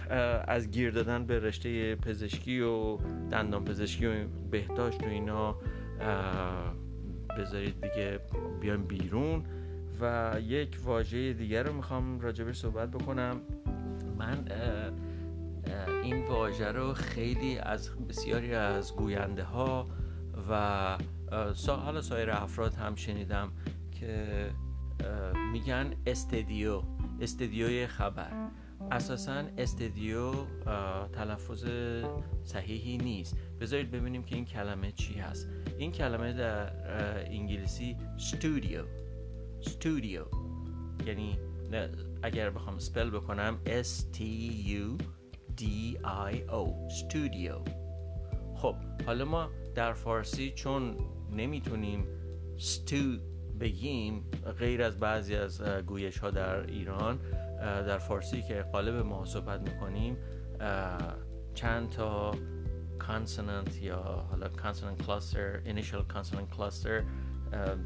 از 0.47 0.71
گیر 0.71 0.91
دادن 0.91 1.25
به 1.25 1.39
رشته 1.39 1.95
پزشکی 1.95 2.59
و 2.59 2.97
دندان 3.31 3.65
پزشکی 3.65 4.05
و 4.05 4.11
بهداشت 4.51 5.03
و 5.03 5.05
اینا 5.05 5.55
بذارید 7.37 7.81
دیگه 7.81 8.19
بیان 8.61 8.83
بیرون. 8.83 9.43
و 10.01 10.35
یک 10.41 10.77
واژه 10.83 11.33
دیگر 11.33 11.63
رو 11.63 11.73
می‌خوام 11.73 12.19
راجبش 12.19 12.57
صحبت 12.57 12.91
بکنم. 12.91 13.41
من 14.17 14.45
این 16.03 16.27
واژه 16.27 16.71
رو 16.71 16.93
خیلی 16.93 17.57
از 17.57 17.89
بسیاری 18.09 18.53
از 18.53 18.95
گوینده 18.95 19.43
ها 19.43 19.87
و 20.49 20.97
حالا 21.67 22.01
سایر 22.01 22.31
افراد 22.31 22.73
هم 22.73 22.95
شنیدم. 22.95 23.51
که 24.01 24.49
میگن 25.53 25.93
استدیو 26.05 26.81
استدیوی 27.21 27.87
خبر. 27.87 28.49
اساسا 28.91 29.43
استدیو 29.57 30.31
تلفظ 31.13 31.65
صحیحی 32.43 32.97
نیست. 32.97 33.37
بذارید 33.59 33.91
ببینیم 33.91 34.23
که 34.23 34.35
این 34.35 34.45
کلمه 34.45 34.91
چی 34.91 35.13
هست. 35.13 35.49
این 35.77 35.91
کلمه 35.91 36.33
در 36.33 36.71
انگلیسی 37.31 37.97
استودیو 38.15 38.83
استودیو 39.59 40.25
یعنی 41.05 41.39
اگر 42.23 42.49
بخوام 42.49 42.79
سپل 42.79 43.09
بکنم 43.09 43.57
S 43.65 44.17
T 44.17 44.19
U 44.67 45.03
D 45.61 45.63
I 46.31 46.51
O. 46.51 46.85
استودیو 46.85 47.55
خب 48.55 48.75
حالا 49.05 49.25
ما 49.25 49.49
در 49.75 49.93
فارسی 49.93 50.51
چون 50.51 50.97
نمی‌تونیم 51.31 52.05
ستو 52.57 53.17
بگیم 53.61 54.23
غیر 54.59 54.83
از 54.83 54.99
بعضی 54.99 55.35
از 55.35 55.61
گویش 55.61 56.17
ها 56.17 56.31
در 56.31 56.65
ایران 56.65 57.19
در 57.59 57.97
فارسی 57.97 58.41
که 58.41 58.65
غالب 58.71 58.95
ما 58.95 59.25
صحبت 59.25 59.61
می‌کنیم 59.61 60.17
چند 61.53 61.89
تا 61.89 62.31
consonant 62.99 63.81
یا 63.81 64.25
حالا 64.29 64.49
consonant 64.49 65.01
cluster 65.01 65.61
initial 65.65 66.03
consonant 66.03 66.49
cluster 66.49 67.03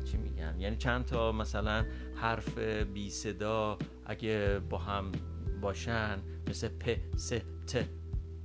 چی 0.06 0.18
میگن؟ 0.18 0.56
یعنی 0.60 0.76
چند 0.78 1.06
تا 1.06 1.32
مثلا 1.32 1.86
حرف 2.16 2.58
بی 2.94 3.10
صدا 3.10 3.78
اگه 4.06 4.60
با 4.70 4.78
هم 4.78 5.12
باشن 5.62 6.20
مثل 6.50 6.68
پ 6.68 6.98
س 7.18 7.34
ت 7.68 7.86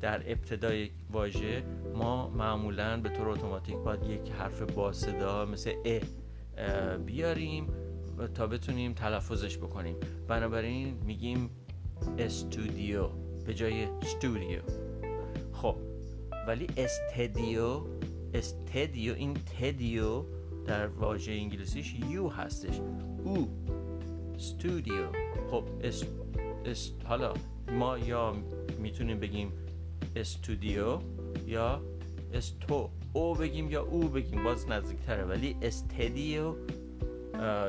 در 0.01 0.23
ابتدای 0.27 0.91
واژه 1.11 1.63
ما 1.95 2.31
معمولا 2.31 3.01
به 3.01 3.09
طور 3.09 3.29
اتوماتیک 3.29 3.77
باید 3.77 4.05
یک 4.05 4.33
حرف 4.33 4.63
با 4.63 4.93
صدا 4.93 5.45
مثل 5.45 5.71
ا 5.85 6.01
بیاریم 7.07 7.67
تا 8.35 8.47
بتونیم 8.47 8.93
تلفظش 8.93 9.59
بکنیم. 9.59 9.97
بنابراین 10.29 10.97
میگیم 11.07 11.51
استودیو 12.19 13.09
به 13.47 13.55
جای 13.55 13.85
استودیو. 13.85 14.61
خب 15.53 15.77
ولی 16.47 16.67
استدیو 16.77 17.81
استدیو 18.35 19.15
این 19.15 19.35
تدیو 19.35 20.25
در 20.67 20.87
واژه 20.87 21.33
انگلیسیش 21.33 21.95
یو 22.11 22.29
هستش. 22.29 22.81
او 23.25 23.49
استودیو. 24.35 25.07
خب 25.51 25.65
اس, 25.83 26.05
اس 26.65 26.93
حالا 27.05 27.35
ما 27.73 27.99
یا 27.99 28.37
می‌تونیم 28.79 29.21
بگیم 29.21 29.53
استودیو 30.17 30.99
یا 31.47 31.83
استو. 32.35 32.91
او 33.13 33.35
بگیم 33.35 33.71
یا 33.71 33.83
او 33.83 34.09
بگیم 34.09 34.45
باز 34.45 34.69
نزدیکتره. 34.69 35.25
ولی 35.25 35.57
استدیو 35.63 36.55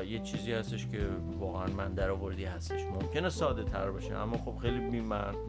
یه 0.08 0.18
چیزی 0.18 0.52
هستش 0.52 0.86
که 0.86 1.08
واقعا 1.38 1.66
من 1.66 1.94
در 1.94 2.10
آوردی 2.10 2.44
هستش. 2.44 2.84
ممکنه 2.84 3.30
ساده 3.30 3.64
تر 3.64 3.90
باشه 3.90 4.14
اما 4.14 4.38
خب 4.38 4.58
خیلی 4.58 5.02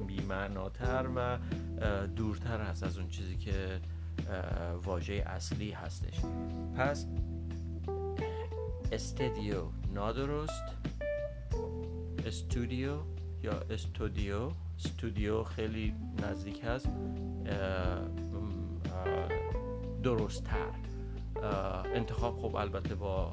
بیمعناتر 0.07 1.05
و 1.15 1.38
دورتر 2.15 2.62
هست 2.62 2.83
از 2.83 2.97
اون 2.97 3.07
چیزی 3.07 3.38
که 3.38 3.79
واژه 4.83 5.13
اصلی 5.13 5.71
هستش. 5.71 6.19
پس 6.77 7.05
استدیو 8.91 9.62
نادرست 9.93 10.63
استودیو 12.25 12.97
یا 13.43 13.53
استودیو؟ 13.69 14.51
استودیو 14.77 15.43
خیلی 15.43 15.93
نزدیک 16.21 16.62
هست. 16.63 16.89
درستتر. 20.03 20.69
انتخاب 21.95 22.41
خب 22.41 22.55
البته 22.55 22.95
با 22.95 23.31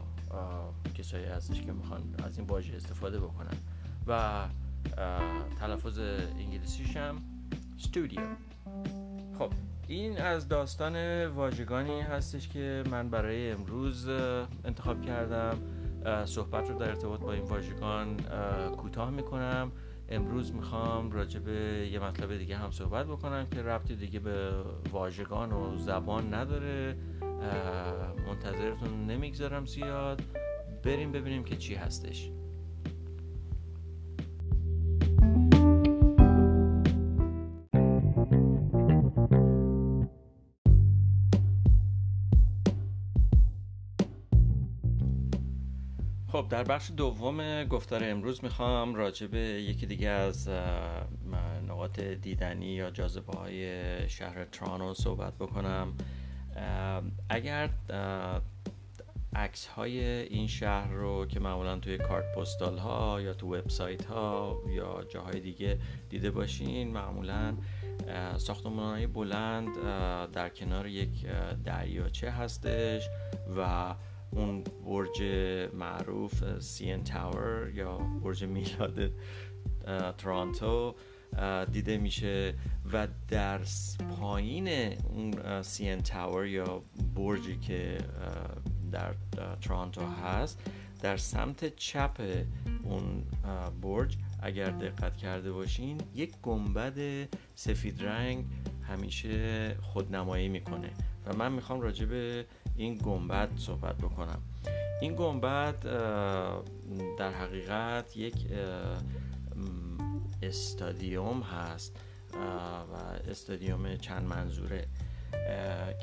کسایی 0.94 1.24
هستش 1.24 1.62
که 1.62 1.72
می‌خوان 1.72 2.00
از 2.24 2.38
این 2.38 2.46
واژه 2.46 2.76
استفاده 2.76 3.20
بکنن. 3.20 3.56
و 4.06 4.44
تلفظ 5.60 5.98
انگلیسیش 6.38 6.96
هم 6.96 7.22
استودیو 7.78 8.20
خب 9.38 9.50
این 9.88 10.20
از 10.20 10.48
داستان 10.48 11.26
واژگانی 11.26 12.00
هستش 12.00 12.48
که 12.48 12.82
من 12.90 13.08
برای 13.08 13.50
امروز 13.50 14.08
انتخاب 14.64 15.02
کردم. 15.02 15.58
صحبت 16.24 16.70
رو 16.70 16.78
در 16.78 16.88
ارتباط 16.88 17.20
با 17.20 17.32
این 17.32 17.44
واژگان 17.44 18.16
کوتاه 18.76 19.10
می‌کنم. 19.10 19.72
امروز 20.10 20.54
می‌خوام 20.54 21.12
راجع 21.12 21.40
به 21.40 21.88
یه 21.92 21.98
مطلب 21.98 22.38
دیگه 22.38 22.56
هم 22.56 22.70
صحبت 22.70 23.06
بکنم 23.06 23.46
که 23.46 23.62
ربطی 23.62 23.96
دیگه 23.96 24.20
به 24.20 24.50
واژگان 24.92 25.52
و 25.52 25.76
زبان 25.76 26.34
نداره. 26.34 26.96
منتظرتون 28.26 29.06
نمی‌گذارم 29.06 29.66
زیاد. 29.66 30.22
بریم 30.82 31.12
ببینیم 31.12 31.44
که 31.44 31.56
چی 31.56 31.74
هستش. 31.74 32.30
در 46.50 46.64
بخش 46.64 46.90
دوم 46.96 47.64
گفتار 47.64 48.04
امروز 48.04 48.44
می‌خوام 48.44 48.94
راجع 48.94 49.26
به 49.26 49.38
یکی 49.38 49.86
دیگه 49.86 50.08
از 50.08 50.48
نقاط 51.68 52.00
دیدنی 52.00 52.66
یا 52.66 52.90
جاذبه 52.90 53.32
های 53.32 54.08
شهر 54.08 54.44
ترانو 54.44 54.94
صحبت 54.94 55.34
بکنم. 55.34 55.94
اگر 57.28 57.70
عکس 59.34 59.66
های 59.66 60.00
این 60.04 60.46
شهر 60.46 60.90
رو 60.92 61.26
که 61.26 61.40
معمولا 61.40 61.78
توی 61.78 61.98
کارت 61.98 62.34
پستال 62.36 62.78
ها 62.78 63.20
یا 63.20 63.34
تو 63.34 63.56
وبسایت 63.56 64.04
ها 64.04 64.62
یا 64.68 65.04
جاهای 65.08 65.40
دیگه 65.40 65.78
دیده 66.08 66.30
باشین 66.30 66.90
معمولا 66.90 67.54
ساختمان 68.36 68.94
های 68.94 69.06
بلند 69.06 69.82
در 70.32 70.48
کنار 70.48 70.86
یک 70.86 71.26
دریاچه 71.64 72.30
هستش 72.30 73.08
و 73.56 73.94
اون 74.30 74.64
برج 74.84 75.22
معروف 75.74 76.58
سی 76.58 76.96
تاور 76.96 77.70
یا 77.74 77.98
برج 77.98 78.44
میلاد 78.44 79.12
تورانتو 80.18 80.94
دیده 81.72 81.98
میشه 81.98 82.54
و 82.92 83.08
در 83.28 83.60
پایین 84.20 84.68
اون 85.02 85.62
سی 85.62 85.96
تاور 85.96 86.46
یا 86.46 86.82
برجی 87.16 87.58
که 87.58 87.98
در 88.92 89.14
تورانتو 89.60 90.00
هست 90.06 90.62
در 91.02 91.16
سمت 91.16 91.76
چپ 91.76 92.20
اون 92.82 93.24
برج 93.82 94.16
اگر 94.42 94.70
دقت 94.70 95.16
کرده 95.16 95.52
باشین 95.52 96.00
یک 96.14 96.32
گنبد 96.42 97.28
سفید 97.54 98.02
رنگ 98.02 98.44
همیشه 98.82 99.74
خودنمایی 99.80 100.48
می‌کنه. 100.48 100.90
و 101.26 101.36
من 101.36 101.52
می‌خوام 101.52 101.80
راجع 101.80 102.06
به 102.06 102.46
این 102.80 102.94
گنبد 102.94 103.48
صحبت 103.56 103.96
بکنم. 103.96 104.42
این 105.00 105.14
گنبد 105.14 105.80
در 107.18 107.32
حقیقت 107.32 108.16
یک 108.16 108.46
استادیوم 110.42 111.42
هست 111.42 111.96
و 112.92 112.96
استادیوم 113.30 113.96
چند 113.96 114.28
منظوره 114.28 114.86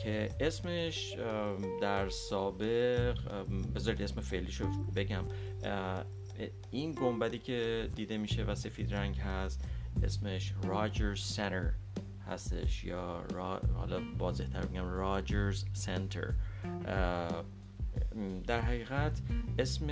که 0.03 0.29
اسمش 0.39 1.15
در 1.81 2.09
سابق 2.09 3.17
بذارید 3.75 4.01
اسم 4.01 4.21
فعلیشو 4.21 4.67
بگم. 4.95 5.23
این 6.71 6.91
گنبدی 6.91 7.39
که 7.39 7.89
دیده 7.95 8.17
میشه 8.17 8.43
و 8.43 8.55
سفید 8.55 8.93
رنگ 8.93 9.17
هست 9.17 9.63
اسمش 10.03 10.53
راجرز 10.63 11.19
سنتر. 11.19 11.71
هستش 12.27 12.83
یا 12.83 13.21
را... 13.21 13.61
حالا 13.75 14.01
واضحتر 14.17 14.61
بگم 14.61 14.89
راجرز 14.89 15.65
سنتر. 15.73 16.33
در 18.47 18.61
حقیقت 18.61 19.21
اسم 19.59 19.87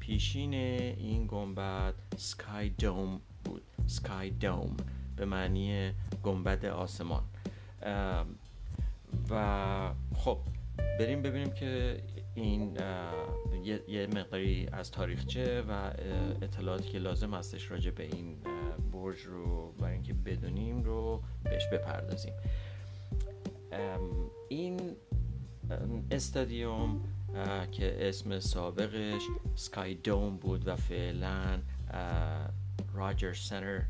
پیشین 0.00 0.54
این 0.54 1.26
گنبد 1.26 1.94
سکای 2.16 2.68
دوم 2.68 3.20
بود. 3.44 3.62
سکای 3.86 4.30
دوم 4.30 4.76
به 5.16 5.24
معنی 5.24 5.92
گنبد 6.22 6.64
آسمان. 6.64 7.22
و 9.30 9.90
خب 10.14 10.38
بریم 10.98 11.22
ببینیم 11.22 11.50
که 11.50 12.02
این 12.34 12.78
یه 13.88 14.06
مقداری 14.06 14.68
از 14.72 14.90
تاریخچه 14.90 15.62
و 15.62 15.90
اطلاعاتی 16.42 16.88
که 16.88 16.98
لازم 16.98 17.34
هستش 17.34 17.70
راجع 17.70 17.90
به 17.90 18.04
این 18.04 18.36
برج 18.92 19.20
رو 19.20 19.72
برای 19.72 19.92
اینکه 19.92 20.14
بدونیم 20.14 20.82
رو 20.82 21.22
بهش 21.44 21.62
بپردازیم. 21.72 22.32
این 24.48 24.96
استادیوم 26.10 27.00
که 27.72 28.08
اسم 28.08 28.40
سابقش 28.40 29.22
سکای 29.54 29.94
دوم 29.94 30.36
بود 30.36 30.68
و 30.68 30.76
فعلا 30.76 31.58
راجر 32.94 33.32
سنتر 33.32 33.82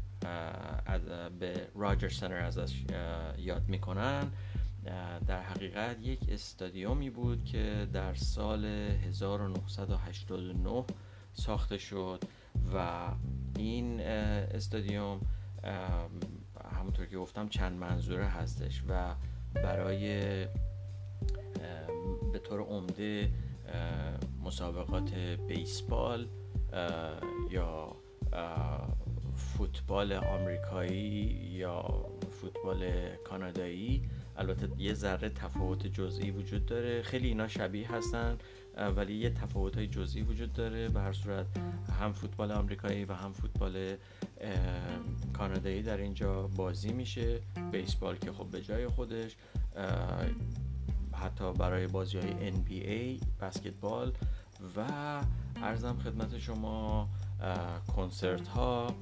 به 1.38 1.68
راجر 1.74 2.08
سنتر 2.08 2.44
ازش 2.44 2.84
یاد 3.38 3.68
می‌کنن. 3.68 4.32
در 5.26 5.42
حقیقت 5.42 6.00
یک 6.00 6.20
استادیومی 6.28 7.10
بود 7.10 7.44
که 7.44 7.88
در 7.92 8.14
سال 8.14 8.64
1989 8.64 10.84
ساخته 11.32 11.78
شد 11.78 12.24
و 12.74 13.08
این 13.56 14.00
استادیوم 14.00 15.20
همونطور 16.74 17.06
که 17.06 17.16
گفتم 17.16 17.48
چند 17.48 17.78
منظوره 17.78 18.24
هستش 18.24 18.82
و 18.88 19.14
برای 19.54 20.08
به 22.32 22.38
طور 22.38 22.60
عمده 22.60 23.30
مسابقات 24.44 25.14
بیسبال 25.48 26.28
یا 27.50 27.96
فوتبال 29.36 30.12
آمریکایی 30.12 31.50
یا 31.52 32.06
فوتبال 32.30 33.16
کانادایی 33.16 34.10
البته 34.38 34.68
یه 34.78 34.94
ذره 34.94 35.28
تفاوت 35.28 35.86
جزئی 35.86 36.30
وجود 36.30 36.66
داره. 36.66 37.02
خیلی 37.02 37.28
اینا 37.28 37.48
شبیه 37.48 37.92
هستن 37.92 38.38
ولی 38.96 39.14
یه 39.14 39.30
تفاوت 39.30 39.76
های 39.76 39.86
جزئی 39.86 40.22
وجود 40.22 40.52
داره. 40.52 40.88
به 40.88 41.00
هر 41.00 41.12
صورت 41.12 41.46
هم 42.00 42.12
فوتبال 42.12 42.52
آمریکایی 42.52 43.04
و 43.04 43.12
هم 43.12 43.32
فوتبال 43.32 43.96
کانادایی 45.32 45.82
در 45.82 45.96
اینجا 45.96 46.42
بازی 46.46 46.92
میشه. 46.92 47.40
بیسبال 47.72 48.16
که 48.16 48.32
خب 48.32 48.46
به 48.46 48.62
جای 48.62 48.86
خودش 48.86 49.36
حتی 51.12 51.52
برای 51.52 51.86
بازی 51.86 52.18
های 52.18 52.52
NBA 52.52 53.24
بسکتبال 53.40 54.12
و 54.76 54.80
ارزم 55.62 55.98
خدمت 56.04 56.38
شما 56.38 57.08
کنسرت 57.96 58.48
ها 58.48 58.94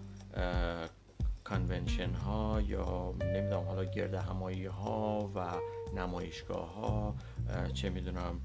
کانونشن 1.44 2.14
ها 2.14 2.60
یا 2.60 3.14
نمی‌دونم 3.20 3.62
حالا 3.62 3.84
گرد 3.84 4.14
همایی 4.14 4.66
ها 4.66 5.30
و 5.34 5.52
نمایشگاه 5.96 6.74
ها 6.74 7.14
چه 7.74 7.90
می‌دونم 7.90 8.40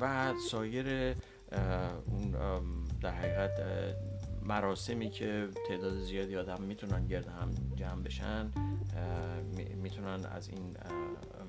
و 0.00 0.34
سایر 0.50 1.16
اون 2.06 2.34
در 3.00 3.10
حقیقت 3.10 3.50
مراسمی 4.42 5.10
که 5.10 5.48
تعداد 5.68 5.98
زیادی 5.98 6.36
آدم 6.36 6.62
می‌تونن 6.62 7.06
گرد 7.06 7.28
هم 7.28 7.50
جمع 7.76 8.02
بشن 8.02 8.50
می‌تونن 9.82 10.24
از 10.24 10.48
این 10.48 10.76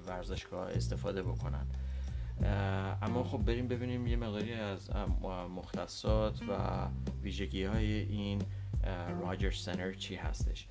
ورزشگاه 0.07 0.69
استفاده 0.69 1.23
بکنن. 1.23 1.65
اما 3.01 3.23
خب 3.23 3.37
بریم 3.37 3.67
ببینیم 3.67 4.07
یه 4.07 4.15
مقداری 4.15 4.53
از 4.53 4.89
مختصات 5.55 6.41
و 6.49 6.87
ویژگی 7.23 7.63
های 7.63 7.91
این 7.91 8.41
راجر 9.21 9.51
سنر 9.51 9.93
چی 9.93 10.15
هستش. 10.15 10.67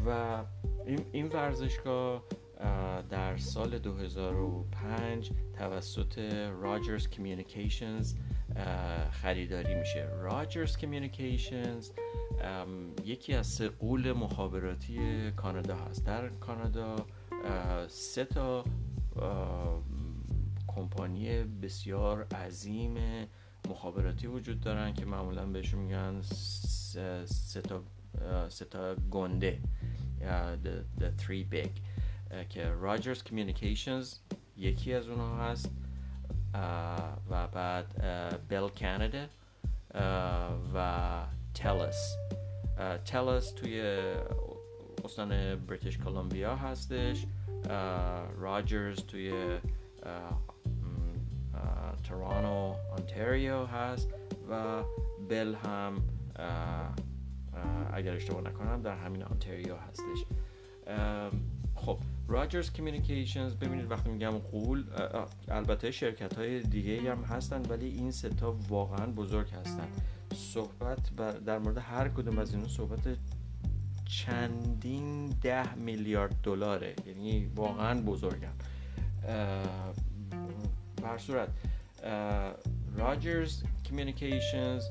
و 0.06 0.44
این 1.12 1.28
ورزشگاه 1.28 2.24
در 3.10 3.38
سال 3.38 3.80
2005 3.80 5.32
توسط 5.58 6.18
راجرز 6.62 7.08
کمیونیکیشنز 7.08 8.16
خریداری 9.12 9.76
میشه. 9.76 10.10
راجرز 10.22 10.78
کمیونیکیشنز 10.78 11.90
یکی 13.06 13.34
از 13.34 13.48
سه 13.48 13.70
قول 13.70 14.12
مخابراتی 14.14 15.32
کانادا 15.32 15.76
هست. 15.76 16.06
در 16.06 16.30
کانادا 16.30 16.96
سه 17.88 18.26
تا 18.26 18.64
کمپانی 20.68 21.44
بسیار 21.44 22.24
عظیم 22.24 22.98
مخابراتی 23.70 24.28
وجود 24.28 24.62
دارن 24.62 24.94
که 24.94 25.06
معمولا 25.06 25.46
بهشون 25.46 25.80
میگن 25.80 26.22
سه 27.26 27.62
تا 28.70 28.96
گنده 29.12 29.60
the, 30.20 31.02
the 31.02 31.22
three 31.22 31.46
big 31.54 31.72
که 32.50 32.70
راجرز 32.70 33.24
کمیونیکیشنز 33.24 34.16
یکی 34.58 34.94
از 34.94 35.08
اونها 35.08 35.38
هست 35.38 35.72
و 37.30 37.48
بعد 37.48 38.02
بل 38.48 38.70
کانادا 38.70 39.28
و 40.74 41.28
تلس 41.56 42.18
تلس 43.06 43.52
توی 43.52 43.82
استان 45.06 45.56
بریتیش 45.56 45.98
کلمبیا 45.98 46.56
هستش. 46.56 47.26
راجرز 48.40 49.00
توی 49.00 49.60
تورانو 52.04 52.76
انتریو 52.98 53.66
هست 53.66 54.10
و 54.50 54.84
بل 55.30 55.56
هم 55.56 56.04
اگر 57.94 58.14
اشتباه 58.16 58.42
نکنم 58.42 58.82
در 58.82 58.96
همین 58.96 59.24
انتریو 59.24 59.76
هستش. 59.76 60.26
خب 61.76 61.98
راجرز 62.28 62.74
کمیونیکیشنز 62.74 63.56
ببینید 63.56 63.92
وقتی 63.92 64.10
میگم 64.10 64.38
قول 64.38 64.84
البته 65.48 65.92
شرکت 65.92 66.38
های 66.38 66.62
دیگه 66.62 67.12
هم 67.12 67.24
هستن 67.24 67.62
ولی 67.62 67.88
این 67.88 68.12
ستا 68.12 68.56
واقعا 68.70 69.06
بزرگ 69.06 69.48
هستن. 69.50 69.88
صحبت 70.36 71.16
در 71.46 71.60
مورد 71.60 71.78
هر 71.78 72.10
کدوم 72.10 72.40
از 72.40 72.54
اینا 72.54 72.68
صحبت 72.68 73.18
چندین 74.06 75.30
ده 75.30 75.76
میلیارد 75.76 76.36
دلاره. 76.44 76.96
یعنی 77.08 77.46
واقعا 77.46 78.02
بزرگن 78.02 78.54
بر 81.04 81.18
صورت 81.18 81.50
راجرز 82.96 83.64
کمیونیکیشنز 83.90 84.84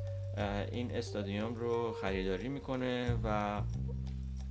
این 0.72 0.96
استادیوم 0.96 1.54
رو 1.54 1.92
خریداری 1.92 2.48
می‌کنه 2.48 3.18
و 3.24 3.60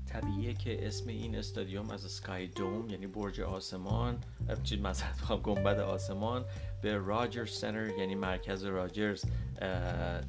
طبیعیه 0.05 0.53
که 0.53 0.87
اسم 0.87 1.09
این 1.09 1.35
استادیوم 1.35 1.89
از 1.89 2.01
سکای 2.01 2.47
دوم 2.47 2.89
یعنی 2.89 3.07
برج 3.07 3.41
آسمان 3.41 4.17
چیز 4.63 4.79
مثلا 4.79 5.37
گنبد 5.37 5.79
آسمان 5.79 6.45
به 6.81 6.97
راجر 6.97 7.45
سنتر 7.45 7.87
یعنی 7.99 8.15
مرکز 8.15 8.63
راجرز. 8.63 9.25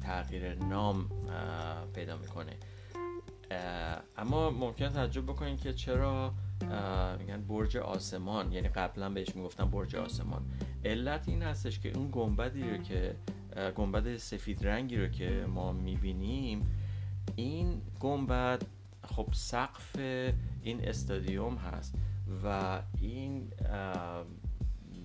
تغییر 0.03 0.55
نام 0.55 1.09
پیدا 1.93 2.17
می‌کنه. 2.17 2.57
اما 4.17 4.49
ممکن 4.49 4.89
تعجب 4.89 5.23
بکنید 5.23 5.61
که 5.61 5.73
چرا 5.73 6.33
میگن 7.19 7.41
برج 7.47 7.77
آسمان 7.77 8.51
یعنی 8.51 8.67
قبلا 8.67 9.09
بهش 9.09 9.35
می‌گفتن 9.35 9.65
برج 9.65 9.95
آسمان. 9.95 10.45
علت 10.85 11.29
این 11.29 11.43
هستش 11.43 11.79
که 11.79 11.97
اون 11.97 12.09
گنبدی 12.11 12.69
رو 12.69 12.77
که 12.77 13.15
گنبد 13.75 14.17
سفید 14.17 14.67
رنگی 14.67 14.97
رو 14.97 15.07
که 15.07 15.45
ما 15.47 15.71
می‌بینیم 15.71 16.71
این 17.35 17.81
گنبد 17.99 18.61
خب 19.03 19.27
سقف 19.33 19.95
این 20.61 20.87
استادیوم 20.87 21.55
هست 21.55 21.95
و 22.43 22.81
این 23.01 23.51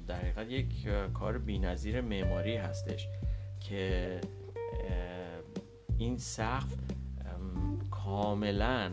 در 0.07 0.47
یک 0.49 0.89
کار 1.15 1.39
بینظیر 1.39 2.01
معماری 2.01 2.57
هستش. 2.57 3.09
که 3.61 4.21
این 5.99 6.19
سقف 6.19 6.75
کاملا 7.91 8.93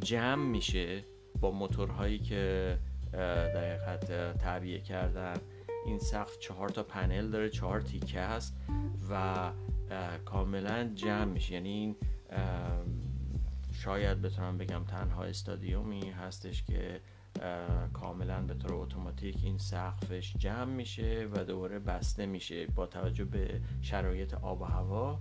جمع 0.00 0.44
میشه 0.44 1.04
با 1.40 1.50
موتورهایی 1.50 2.18
که 2.18 2.78
در 3.12 3.76
حقیقت 3.76 4.38
تعبیه 4.38 4.80
کردن. 4.80 5.36
این 5.86 5.98
سقف 5.98 6.38
چهار 6.38 6.68
تا 6.68 6.82
پنل 6.82 7.30
داره 7.30 7.50
چهار 7.50 7.80
تیکه 7.80 8.20
هست 8.20 8.56
و 9.10 9.50
کاملا 10.24 10.90
جمع 10.94 11.24
میشه. 11.24 11.54
یعنی 11.54 11.68
این 11.68 11.96
شاید 13.72 14.22
بتونم 14.22 14.58
بگم 14.58 14.84
تنها 14.84 15.24
استادیومی 15.24 16.10
هستش 16.10 16.62
که 16.64 17.00
کاملا 17.92 18.40
به 18.40 18.54
طور 18.54 18.74
اتوماتیک 18.74 19.36
این 19.42 19.58
سقفش 19.58 20.36
جمع 20.38 20.72
میشه 20.72 21.28
و 21.32 21.44
دوباره 21.44 21.78
بسته 21.78 22.26
میشه 22.26 22.66
با 22.66 22.86
توجه 22.86 23.24
به 23.24 23.60
شرایط 23.82 24.34
آب 24.34 24.60
و 24.60 24.64
هوا. 24.64 25.20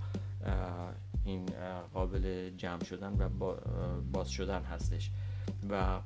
این 1.26 1.46
قابل 1.94 2.50
جمع 2.58 2.84
شدن 2.84 3.14
و 3.14 3.56
باز 4.12 4.30
شدن 4.30 4.64
هستش. 4.64 5.12
و 5.70 6.00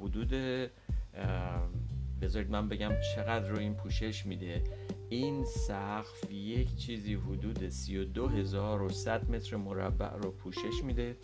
حدود 0.00 0.34
بذارید 2.22 2.50
من 2.50 2.68
بگم 2.68 2.92
چقدر 3.14 3.48
رو 3.48 3.58
این 3.58 3.74
پوشش 3.74 4.26
میده. 4.26 4.62
این 5.08 5.44
سقف 5.44 6.30
یک 6.30 6.76
چیزی 6.76 7.14
حدود 7.14 7.68
32100 7.68 9.30
متر 9.30 9.56
مربع 9.56 10.16
رو 10.16 10.30
پوشش 10.30 10.84
میده 10.84 11.16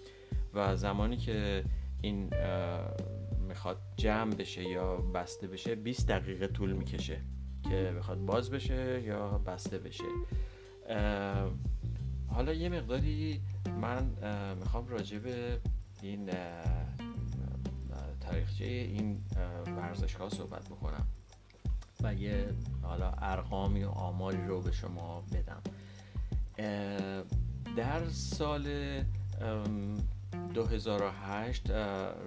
و 0.55 0.77
زمانی 0.77 1.17
که 1.17 1.65
این 2.03 2.31
می‌خواد 3.57 3.79
جمع 3.97 4.35
بشه 4.35 4.65
یا 4.65 4.97
بسته 4.97 5.47
بشه 5.47 5.75
20 5.75 6.09
دقیقه 6.09 6.47
طول 6.47 6.73
می‌کشه 6.73 7.21
که 7.63 7.95
بخواد 7.99 8.19
باز 8.19 8.51
بشه 8.51 9.03
یا 9.03 9.39
بسته 9.39 9.79
بشه. 9.79 10.05
حالا 12.29 12.53
یه 12.53 12.69
مقداری 12.69 13.41
من 13.81 14.11
می‌خوام 14.59 14.89
راجع 14.89 15.19
به 15.19 15.61
این 16.03 16.31
تاریخچه 18.21 18.65
این 18.65 19.21
ورزشگاه 19.77 20.31
صحبت 20.31 20.69
بکنم 20.69 21.07
و 22.03 22.15
یه 22.15 22.49
حالا 22.83 23.11
ارقامی 23.11 23.85
و 23.85 23.89
آماری 23.89 24.47
رو 24.47 24.61
به 24.61 24.73
شما 24.73 25.25
بدم. 25.33 25.63
در 27.77 28.09
سال 28.09 28.65
2008 30.55 31.71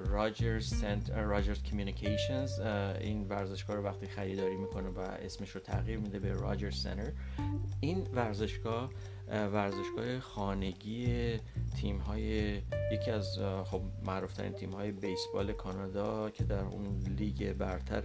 راجرز 0.06 0.74
سنت 0.74 1.10
راجرز 1.10 1.64
کمیونیکیشنز 1.64 2.60
این 3.02 3.28
ورزشگاه 3.28 3.76
رو 3.76 3.84
وقتی 3.84 4.08
خریداری 4.08 4.56
می‌کنه 4.56 4.90
و 4.90 5.00
اسمش 5.00 5.50
رو 5.50 5.62
تغییر 5.62 6.00
میده 6.00 6.20
به 6.20 6.34
راجر 6.34 6.72
سنتر 6.72 7.12
این 7.80 8.08
ورزشگاه 8.14 8.90
ورزشگاه 9.30 10.20
خانگی 10.20 11.38
تیم 11.76 11.98
های 11.98 12.62
یکی 12.92 13.12
از 13.12 13.40
خب 13.66 13.82
معروف 14.06 14.34
ترین 14.34 14.54
تیم 14.54 14.72
های 14.72 14.92
بیسبال 14.92 15.54
کانادا 15.54 16.30
که 16.30 16.44
در 16.44 16.64
اون 16.64 17.00
لیگ 17.18 17.54
برتر 17.54 18.04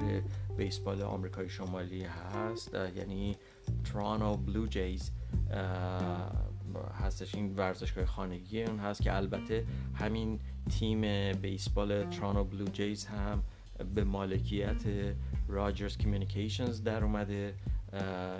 بیسبال 0.57 1.03
آمریکای 1.03 1.49
شمالی 1.49 2.05
هست 2.05 2.75
یعنی 2.97 3.37
ترانو 3.85 4.37
بلو 4.37 4.67
جیز 4.67 5.11
هستش 7.01 7.35
این 7.35 7.57
ورزشگاه 7.57 8.05
خانگی 8.05 8.63
اون 8.63 8.79
هست 8.79 9.03
که 9.03 9.17
البته 9.17 9.65
همین 9.95 10.41
تیم 10.71 11.33
بیسبال 11.33 12.11
ترانو 12.11 12.45
بلو 12.45 12.65
جیز 12.65 13.07
هم 13.07 13.43
به 13.95 14.05
مالکیت 14.05 14.83
راجرز 15.49 15.97
کمیونیکیشنز 15.97 16.83
در 16.83 17.05
اومده 17.05 17.55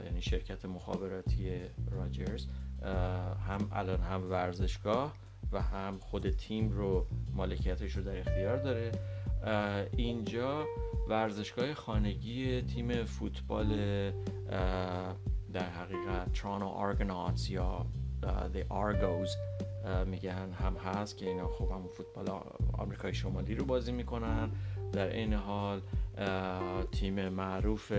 یعنی 0.05 0.23
شرکت 0.23 0.65
مخابراتی 0.65 1.51
راجرز 1.91 2.47
هم 3.49 3.69
الان 3.73 4.01
هم 4.01 4.31
ورزشگاه 4.31 5.15
و 5.53 5.63
هم 5.63 5.99
خود 5.99 6.31
تیم 6.31 6.71
رو 6.71 7.07
مالکیتش 7.33 7.97
رو 7.97 8.03
در 8.03 8.19
اختیار 8.19 8.57
داره. 8.57 8.93
اینجا 9.97 10.67
ورزشگاه 11.09 11.75
خانگی 11.75 12.63
تیم 12.63 13.05
فوتبال 13.05 13.69
در 15.53 15.71
حقیقت 15.71 16.33
ترانو 16.33 16.67
آرگناتس 16.67 17.51
یا 17.51 17.87
The 18.55 18.65
Argos 18.71 19.31
میگن 20.07 20.53
هم 20.53 20.77
هست 20.77 21.17
که 21.17 21.27
اینا 21.27 21.49
خوب 21.49 21.71
هم 21.71 21.87
فوتبال 21.87 22.41
آمریکای 22.73 23.15
شمالی 23.15 23.55
رو 23.55 23.65
بازی 23.65 23.93
می‌کنن. 23.93 24.51
در 24.93 25.09
این 25.09 25.35
حال 25.35 25.81
تیم 26.93 27.29
معروف 27.29 27.93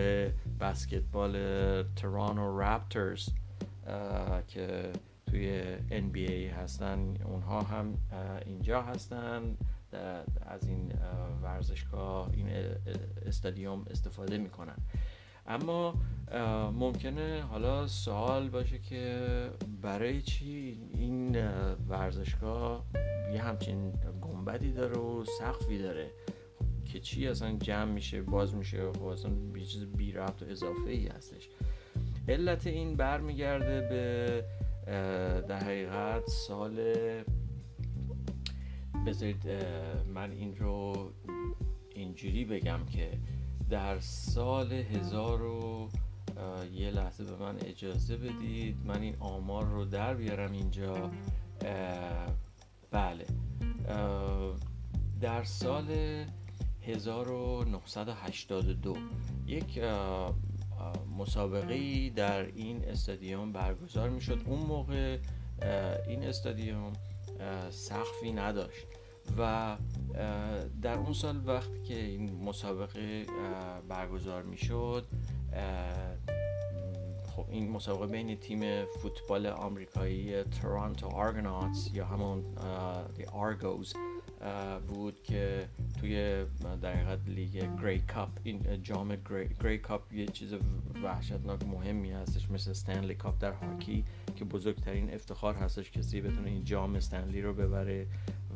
بسکتبال 0.59 1.33
ترانو 1.83 2.61
رپترز 2.61 3.29
که 4.47 4.91
توی 5.27 5.75
NBA 5.89 6.53
هستن 6.53 7.17
اونها 7.25 7.61
هم 7.61 7.97
اینجا 8.45 8.81
هستن. 8.81 9.57
از 10.41 10.67
این 10.67 10.93
ورزشگاه 11.43 12.29
این 12.33 12.49
استادیوم 13.25 13.85
استفاده 13.89 14.38
می‌کنن. 14.38 14.77
اما 15.47 15.93
ممکنه 16.73 17.41
حالا 17.41 17.88
سوال 17.88 18.49
باشه 18.49 18.79
که 18.79 19.25
برای 19.81 20.21
چی 20.21 20.79
این 20.93 21.47
ورزشگاه 21.89 22.86
یه 23.34 23.41
همچین 23.41 23.91
گنبدی 24.21 24.71
داره 24.71 24.97
و 24.97 25.25
سقفی 25.39 25.77
داره؟ 25.77 26.12
که 26.86 26.99
چی 26.99 27.27
اصلا 27.27 27.58
جمع 27.58 27.91
میشه 27.91 28.21
باز 28.21 28.55
میشه 28.55 28.91
خب 28.91 29.03
اصلا 29.03 29.31
یه 29.55 29.65
چیز 29.65 29.86
بی 29.86 30.12
ربط 30.12 30.41
و 30.41 30.45
اضافه 30.49 30.89
ای 30.89 31.08
هستش. 31.08 31.49
علت 32.27 32.67
این 32.67 32.95
برمیگرده 32.95 33.81
به 33.81 34.43
در 35.47 35.63
حقیقت 35.63 36.27
سال 36.27 36.93
بذارید 39.08 39.47
من 40.13 40.31
این 40.31 40.55
رو 40.55 40.93
اینجوری 41.95 42.45
بگم 42.45 42.79
که 42.86 43.12
در 43.69 43.99
سال 43.99 44.73
هزار 44.73 45.41
و 45.41 45.89
یه 46.73 46.91
لحظه 46.91 47.23
به 47.23 47.36
من 47.36 47.56
اجازه 47.60 48.17
بدید. 48.17 48.78
من 48.86 49.01
این 49.01 49.15
آمار 49.19 49.65
رو 49.65 49.86
در 49.86 50.13
بیارم 50.13 50.51
اینجا. 50.51 51.12
بله. 52.91 53.25
در 55.21 55.43
سال 55.43 55.86
1982 56.82 58.97
یک 59.47 59.80
مسابقه 61.17 62.10
در 62.10 62.45
این 62.45 62.86
استادیوم 62.86 63.51
برگزار 63.51 64.10
می 64.10 64.21
شد 64.21 64.41
اون 64.45 64.60
موقع 64.60 65.17
این 66.08 66.23
استادیوم 66.23 66.93
سقفی 67.69 68.32
نداشت. 68.32 68.86
و 69.38 69.77
در 70.81 70.97
اون 70.97 71.13
سال 71.13 71.41
وقتی 71.45 71.81
که 71.83 72.03
این 72.05 72.43
مسابقه 72.43 73.25
برگزار 73.89 74.43
می 74.43 74.57
شد 74.57 75.05
خب 77.35 77.45
این 77.49 77.71
مسابقه 77.71 78.07
بین 78.07 78.35
تیم 78.35 78.85
فوتبال 78.85 79.47
آمریکایی 79.47 80.43
تورانتو 80.43 81.07
Argonauts 81.07 81.89
یا 81.93 82.05
همون 82.05 82.43
Argos 83.33 83.93
بود 84.88 85.23
که 85.23 85.67
توی 85.99 86.45
در 86.81 86.93
حقیقت 86.93 87.19
لیگ 87.27 87.81
Grey 87.81 87.99
Cup 87.99 88.29
این 88.43 88.83
جام 88.83 89.17
Grey 89.63 89.77
Cup 89.77 90.13
یه 90.13 90.25
چیز 90.25 90.53
وحشتناک 91.03 91.63
مهمی 91.63 92.11
هستش 92.11 92.51
مثل 92.51 92.71
Stanley 92.71 93.15
Cup 93.15 93.39
در 93.39 93.51
هاکی 93.51 94.05
که 94.35 94.45
بزرگترین 94.45 95.13
افتخار 95.13 95.53
هستش 95.53 95.91
کسی 95.91 96.21
بتونه 96.21 96.49
این 96.49 96.63
جام 96.63 96.95
استنلی 96.95 97.41
رو 97.41 97.53
ببره. 97.53 98.07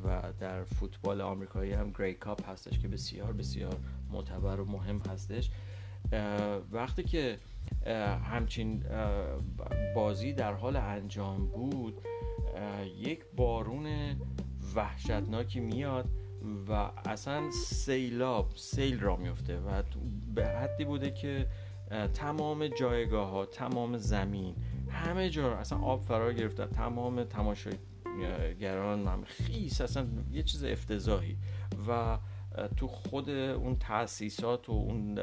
و 0.03 0.21
در 0.39 0.63
فوتبال 0.63 1.21
آمریکایی 1.21 1.71
هم 1.71 1.91
Grey 1.99 2.13
Cup 2.13 2.49
هستش 2.49 2.79
که 2.79 2.87
بسیار 2.87 3.33
بسیار 3.33 3.75
معتبر 4.11 4.59
و 4.59 4.65
مهم 4.65 4.99
هستش. 4.99 5.49
وقتی 6.71 7.03
که 7.03 7.37
همچین 8.23 8.83
بازی 9.95 10.33
در 10.33 10.53
حال 10.53 10.75
انجام 10.75 11.47
بود 11.47 12.01
یک 12.97 13.25
بارون 13.35 14.15
وحشتناکی 14.75 15.59
میاد 15.59 16.09
و 16.69 16.71
اصلا 17.05 17.51
سیلاب 17.51 18.51
سیل 18.55 18.99
را 18.99 19.15
میفته 19.15 19.59
و 19.59 19.83
به 20.35 20.47
حدی 20.47 20.85
بوده 20.85 21.11
که 21.11 21.47
تمام 22.13 22.67
جایگاه 22.67 23.29
ها 23.29 23.45
تمام 23.45 23.97
زمین 23.97 24.55
همه 24.89 25.29
جا 25.29 25.55
اصلا 25.55 25.79
آب 25.79 26.01
فرا 26.01 26.33
گرفته 26.33 26.65
تمام 26.65 27.23
تماشاگران 27.23 27.88
هم 28.23 29.23
خیس 29.25 29.81
اصلا 29.81 30.07
یه 30.31 30.43
چیز 30.43 30.63
افتضاحی. 30.63 31.37
و 31.87 32.17
تو 32.77 32.87
خود 32.87 33.29
اون 33.29 33.75
تاسیسات 33.75 34.69
و 34.69 34.71
اون 34.71 35.13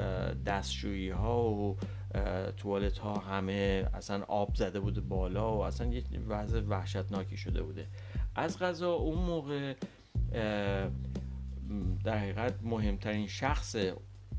دستشویی 0.47 1.11
ها 1.11 1.45
و 1.45 1.77
توالت 2.57 2.99
ها 2.99 3.15
همه 3.15 3.89
اصلا 3.95 4.25
آب 4.25 4.55
زده 4.55 4.81
بوده 4.81 5.01
بالا 5.01 5.57
و 5.57 5.61
اصلا 5.61 5.87
یه 5.87 6.03
وضع 6.29 6.61
وحشتناکی 6.61 7.37
شده 7.37 7.63
بوده. 7.63 7.87
از 8.35 8.59
غذا 8.59 8.93
اون 8.93 9.19
موقع 9.19 9.75
در 12.05 12.19
حقیقت 12.19 12.55
مهمترین 12.63 13.27
شخص 13.27 13.77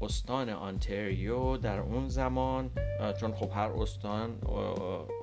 استان 0.01 0.49
آنتریو 0.49 1.57
در 1.57 1.79
اون 1.79 2.07
زمان 2.07 2.69
چون 3.19 3.33
خب 3.33 3.51
هر 3.53 3.71
استان 3.71 4.41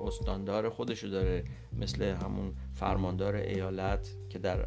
استاندار 0.05 0.69
خودشو 0.69 1.07
داره 1.07 1.43
مثل 1.73 2.03
همون 2.03 2.53
فرماندار 2.73 3.35
ایالت 3.35 4.09
که 4.29 4.39
در 4.39 4.65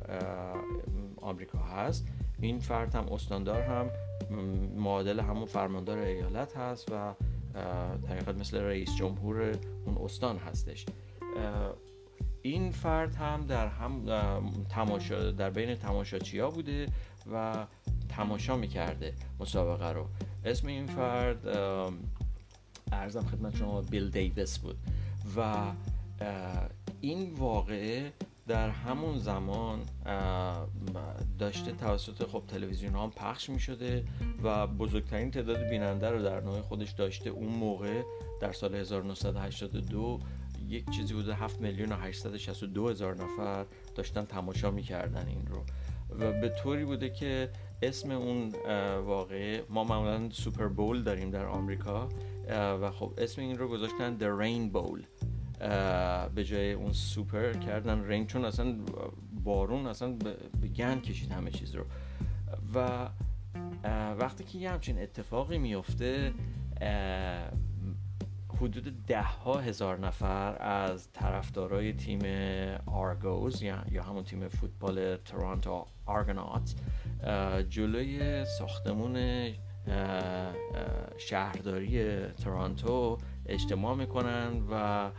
آمریکا 1.16 1.58
هست. 1.58 2.08
این 2.40 2.58
فرد 2.58 2.94
هم 2.94 3.12
استاندار 3.12 3.62
هم 3.62 3.90
معادل 4.76 5.20
همون 5.20 5.46
فرماندار 5.46 5.98
ایالت 5.98 6.56
هست 6.56 6.92
و 6.92 7.14
در 8.08 8.32
مثل 8.32 8.60
رئیس 8.60 8.96
جمهور 8.96 9.58
اون 9.86 9.98
استان 10.04 10.36
هستش. 10.36 10.86
این 12.42 12.70
فرد 12.70 13.14
هم 13.14 13.46
در 13.46 13.66
هم 13.66 14.04
تماشا 14.68 15.30
در 15.30 15.50
بین 15.50 15.74
تماشاچی 15.74 16.38
ها 16.38 16.50
بوده 16.50 16.86
و 17.32 17.66
تماشا 18.08 18.56
می‌کرده 18.56 19.14
مسابقه 19.40 19.92
رو. 19.92 20.06
اسم 20.44 20.66
این 20.66 20.86
فرد 20.86 21.48
ارزم 22.92 23.24
خدمت 23.24 23.56
شما 23.56 23.82
بیل 23.82 24.10
دیویس 24.10 24.58
بود. 24.58 24.76
و 25.36 25.72
این 27.00 27.34
واقعه 27.34 28.12
در 28.46 28.70
همون 28.70 29.18
زمان 29.18 29.80
داشته 31.38 31.72
توسط 31.72 32.28
خب 32.28 32.42
تلویزیون 32.48 32.94
ها 32.94 33.08
پخش 33.08 33.50
می 33.50 33.60
شده 33.60 34.04
و 34.42 34.66
بزرگترین 34.66 35.30
تعداد 35.30 35.68
بیننده 35.68 36.10
رو 36.10 36.22
در 36.22 36.40
نوع 36.40 36.60
خودش 36.60 36.90
داشته. 36.90 37.30
اون 37.30 37.52
موقع 37.52 38.02
در 38.40 38.52
سال 38.52 38.74
1982 38.74 40.20
یک 40.68 40.90
چیزی 40.90 41.14
بوده 41.14 41.34
7 41.34 41.60
میلیون 41.60 41.92
و 41.92 41.96
862 41.96 42.88
هزار 42.88 43.14
نفر 43.14 43.66
داشتن 43.94 44.24
تماشا 44.24 44.70
می‌کردن 44.70 45.26
این 45.28 45.46
رو. 45.46 45.64
و 46.18 46.40
به 46.40 46.48
طوری 46.48 46.84
بوده 46.84 47.10
که 47.10 47.50
اسم 47.82 48.10
اون 48.10 48.52
واقعه. 49.04 49.64
ما 49.68 49.84
معمولا 49.84 50.30
سوپر 50.30 50.68
بول 50.68 51.02
داریم 51.02 51.30
در 51.30 51.46
آمریکا 51.46 52.08
و 52.50 52.90
خب 52.90 53.14
اسم 53.18 53.40
این 53.40 53.58
رو 53.58 53.68
گذاشتن 53.68 54.18
The 54.18 54.42
Rain 54.42 54.74
Bowl. 54.76 55.02
به 56.34 56.44
جای 56.44 56.72
اون 56.72 56.92
سوپر 56.92 57.52
کردن 57.52 58.04
رین 58.04 58.26
چون 58.26 58.44
اصلا 58.44 58.76
بارون 59.44 59.86
اصلا 59.86 60.12
به 60.60 60.68
گند 60.68 61.02
کشید 61.02 61.32
همه 61.32 61.50
چیز 61.50 61.74
رو. 61.74 61.84
و 62.74 63.08
وقتی 64.18 64.44
که 64.44 64.58
یه 64.58 64.70
همچین 64.70 64.98
اتفاقی 64.98 65.58
میفته 65.58 66.32
حدود 68.60 69.06
ده 69.06 69.22
ها 69.22 69.58
هزار 69.58 69.98
نفر 69.98 70.62
از 70.62 71.12
طرفدارای 71.12 71.92
تیم 71.92 72.20
آرگوز 72.86 73.62
یا, 73.62 74.02
همون 74.02 74.24
تیم 74.24 74.48
فوتبال 74.48 75.16
تورانتو 75.16 75.86
آرگنات 76.06 76.74
جلوی 77.68 78.44
ساختمون 78.44 79.16
شهرداری 81.18 82.26
تورانتو 82.26 83.18
اجتماع 83.46 83.94
می‌کنن 83.94 84.62
و 84.70 85.10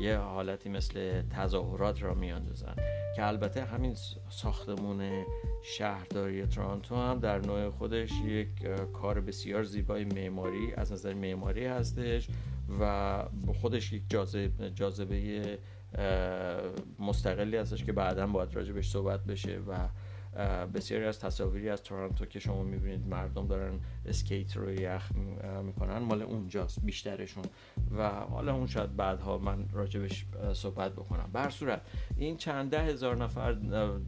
یه 0.00 0.16
حالتی 0.16 0.68
مثل 0.68 1.22
تظاهرات 1.22 2.02
را 2.02 2.14
میاندازن 2.14 2.74
که 3.16 3.26
البته 3.26 3.64
همین 3.64 3.96
ساختمون 4.28 5.24
شهرداری 5.62 6.46
تورانتو 6.46 6.96
هم 6.96 7.18
در 7.18 7.38
نوع 7.38 7.70
خودش 7.70 8.10
یک 8.26 8.48
کار 8.92 9.20
بسیار 9.20 9.62
زیبای 9.62 10.04
معماری 10.04 10.72
از 10.76 10.92
نظر 10.92 11.14
معماری 11.14 11.66
هستش 11.66 12.28
و 12.80 13.24
خودش 13.60 13.92
یک 13.92 14.02
جاذبه, 14.08 14.70
جاذبه 14.70 15.58
مستقلی 16.98 17.56
هستش 17.56 17.84
که 17.84 17.92
بعدا 17.92 18.26
باید 18.26 18.54
راجبش 18.54 18.90
صحبت 18.90 19.24
بشه 19.24 19.58
و 19.68 19.88
بسیاری 20.74 21.04
از 21.04 21.20
تصاویری 21.20 21.68
از 21.68 21.82
تورنتو 21.82 22.26
که 22.26 22.38
شما 22.38 22.62
می‌بینید 22.62 23.06
مردم 23.06 23.46
دارن 23.46 23.80
اسکیت 24.06 24.56
رو 24.56 24.72
یخ 24.72 25.12
می‌کنن 25.62 25.98
مال 25.98 26.22
اونجاست 26.22 26.78
بیشترشون. 26.82 27.44
و 27.98 28.08
حالا 28.08 28.54
اون 28.54 28.66
شاید 28.66 28.96
بعدها 28.96 29.38
من 29.38 29.68
راجبش 29.72 30.26
صحبت 30.52 30.92
بکنم. 30.92 31.30
بر 31.32 31.50
صورت 31.50 31.80
این 32.16 32.36
چند 32.36 32.70
ده 32.70 32.80
هزار 32.80 33.16
نفر 33.16 33.52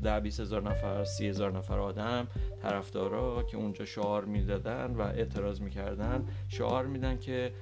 ده 0.03 0.21
بیس 0.21 0.41
هزار 0.41 0.63
نفر 0.63 1.05
سی 1.05 1.29
هزار 1.29 1.53
نفر 1.53 1.79
آدم 1.79 2.27
طرفدارا 2.63 3.43
که 3.43 3.57
اونجا 3.57 3.85
شعار 3.85 4.25
می‌دادن 4.25 4.95
و 4.95 5.01
اعتراض 5.01 5.61
می‌کردن 5.61 6.29
شعار 6.49 6.87
میدن 6.87 7.19
که 7.19 7.53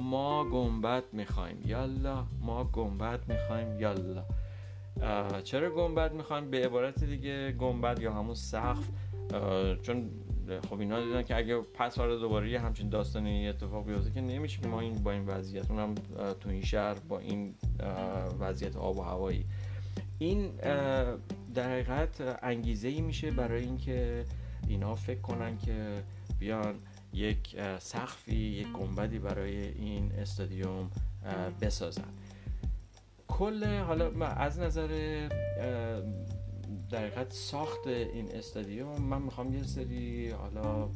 ما 0.00 0.44
گنبت 0.44 1.04
می‌خوایم. 1.12 1.58
یالا 1.64 2.24
ما 2.40 2.64
گنبت 2.64 3.28
می‌خوایم 3.28 3.80
یالا 3.80 4.24
چرا 5.44 5.70
گنبد 5.70 6.12
می‌خوایم 6.12 6.50
به 6.50 6.64
عبارت 6.64 7.04
دیگه 7.04 7.52
گنبد 7.52 8.00
یا 8.00 8.12
همون 8.12 8.34
سقف 8.34 8.88
چون 9.82 10.10
خب 10.70 10.80
اینا 10.80 11.04
دیدن 11.04 11.22
که 11.22 11.36
اگه 11.36 11.60
پس 11.60 11.98
فردا 11.98 12.16
دوباره 12.16 12.50
یه 12.50 12.60
همچین 12.60 12.88
داستانی 12.88 13.48
اتفاق 13.48 13.86
بیفته 13.86 14.10
که 14.10 14.20
نمیشه 14.20 14.66
ما 14.66 14.80
این 14.80 15.02
با 15.02 15.12
این 15.12 15.26
وضعیت 15.26 15.70
اونم 15.70 15.94
تو 16.40 16.48
این 16.48 16.62
شهر 16.62 16.94
با 16.94 17.18
این 17.18 17.54
وضعیت 18.40 18.76
آب 18.76 18.98
و 18.98 19.02
هوایی. 19.02 19.44
این 20.18 20.50
در 21.54 21.70
حقیقت 21.70 22.38
انگیزه 22.42 22.88
ای 22.88 23.00
میشه 23.00 23.30
برای 23.30 23.62
اینکه 23.62 24.24
اینا 24.68 24.94
فکر 24.94 25.20
کنن 25.20 25.58
که 25.58 26.02
بیان 26.38 26.74
یک 27.12 27.56
سقفی 27.78 28.36
یک 28.36 28.72
گنبدی 28.72 29.18
برای 29.18 29.68
این 29.68 30.12
استادیوم 30.12 30.90
بسازن. 31.60 32.08
کل 33.38 33.64
حالا 33.64 34.26
از 34.26 34.58
نظر 34.58 34.88
در 36.90 36.98
حقیقت 36.98 37.32
ساخت 37.32 37.86
این 37.86 38.30
استادیوم 38.32 39.02
من 39.02 39.22
می‌خوام 39.22 39.54
یه 39.54 39.62
سری 39.62 40.30
حالا 40.30 40.88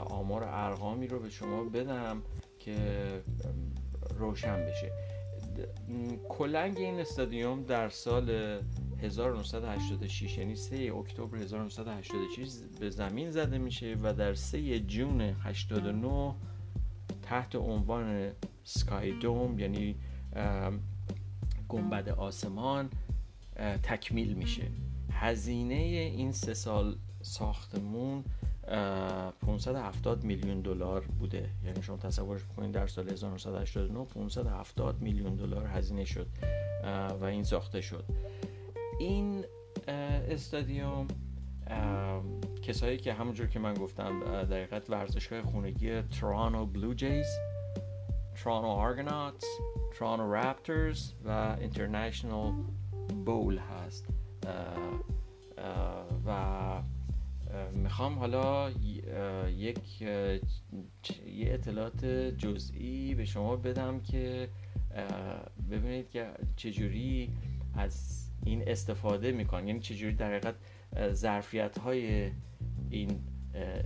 آمار 0.00 0.44
ارقامی 0.44 1.06
رو 1.06 1.18
به 1.18 1.30
شما 1.30 1.64
بدم 1.64 2.22
که 2.58 2.76
روشن 4.18 4.66
بشه. 4.66 4.92
کلنگ 6.28 6.76
این 6.78 7.00
استادیوم 7.00 7.62
در 7.62 7.88
سال 7.88 8.30
1986 9.02 10.38
یعنی 10.38 10.56
3 10.56 10.92
اکتبر 10.98 11.38
1986 11.38 12.50
به 12.80 12.90
زمین 12.90 13.30
زده 13.30 13.58
میشه 13.58 13.96
و 14.02 14.14
در 14.14 14.34
3 14.34 14.80
جون 14.80 15.20
89 15.20 16.34
تحت 17.22 17.54
عنوان 17.54 18.30
سکای 18.64 19.12
دوم 19.12 19.58
یعنی 19.58 19.96
گنبد 21.70 22.08
آسمان 22.08 22.90
تکمیل 23.82 24.34
میشه. 24.34 24.66
هزینه 25.12 25.74
این 25.74 26.32
سه 26.32 26.54
سال 26.54 26.96
ساختمون 27.22 28.24
570 28.66 30.24
میلیون 30.24 30.60
دلار 30.60 31.00
بوده. 31.00 31.50
یعنی 31.64 31.82
شما 31.82 31.96
تصورش 31.96 32.44
بکنید 32.44 32.72
در 32.72 32.86
سال 32.86 33.08
1989 33.08 34.04
570 34.04 35.02
میلیون 35.02 35.34
دلار 35.34 35.66
هزینه 35.66 36.04
شد 36.04 36.26
و 37.20 37.24
این 37.24 37.44
ساخته 37.44 37.80
شد. 37.80 38.04
این 38.98 39.44
استادیوم 40.28 41.06
کسایی 42.62 42.98
که 42.98 43.12
همونجور 43.12 43.46
که 43.46 43.58
من 43.58 43.74
گفتم 43.74 44.20
در 44.24 44.44
حقیقت 44.44 44.90
ورزشگاه 44.90 45.42
خونگی 45.42 46.02
ترانو 46.02 46.66
بلو 46.66 46.94
جیز 46.94 47.26
ترانو 48.44 48.66
آرگناتس 48.66 49.44
ترانو 49.98 50.34
رپترز 50.34 51.12
و 51.24 51.56
اینترنشنال 51.60 52.52
بول 53.24 53.58
هست. 53.58 54.06
و 56.26 56.82
می‌خوام 57.72 58.18
حالا 58.18 58.70
یک 59.50 60.02
یه 60.02 61.52
اطلاعات 61.54 62.04
جزئی 62.38 63.14
به 63.14 63.24
شما 63.24 63.56
بدم 63.56 64.00
که 64.00 64.48
ببینید 65.70 66.10
که 66.10 66.30
چجوری 66.56 67.32
از 67.74 68.26
این 68.44 68.68
استفاده 68.68 69.32
می‌کنن. 69.32 69.68
یعنی 69.68 69.80
چجوری 69.80 70.14
در 70.14 70.28
حقیقت 70.28 70.54
ظرفیت 71.12 71.78
های 71.78 72.30
این 72.90 73.20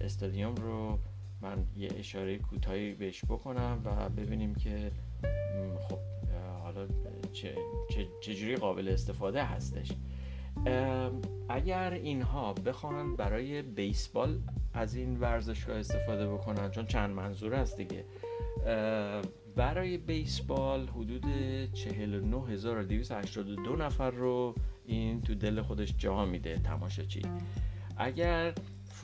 استادیوم 0.01 0.55
رو 0.55 0.99
من 1.41 1.65
یه 1.77 1.89
اشاره 1.99 2.39
کوتاهی 2.39 2.95
بهش 2.95 3.25
بکنم 3.25 3.83
و 3.85 4.09
ببینیم 4.09 4.55
که 4.55 4.91
خب 5.89 5.99
حالا 6.63 6.87
چجوری 8.21 8.57
قابل 8.57 8.89
استفاده 8.89 9.45
هستش. 9.45 9.93
اگر 11.49 11.91
اینها 11.91 12.53
بخوان 12.53 13.17
برای 13.17 13.63
بیسبال 13.63 14.41
از 14.75 14.95
این 14.95 15.21
ورزشگاه 15.21 15.77
استفاده 15.77 16.29
بکنن 16.29 16.71
چون 16.71 16.87
چند 16.87 17.11
منظور 17.11 17.55
هست 17.55 17.77
دیگه 17.77 18.05
برای 19.57 19.99
بیسبال 19.99 20.89
حدود 20.89 21.25
49282 21.73 23.77
نفر 23.77 24.11
رو 24.11 24.55
این 24.87 25.23
تو 25.23 25.35
دل 25.35 25.63
خودش 25.63 25.95
جا 25.99 26.25
میده 26.25 26.59
تماشاچی. 26.59 27.23
اگر 27.97 28.55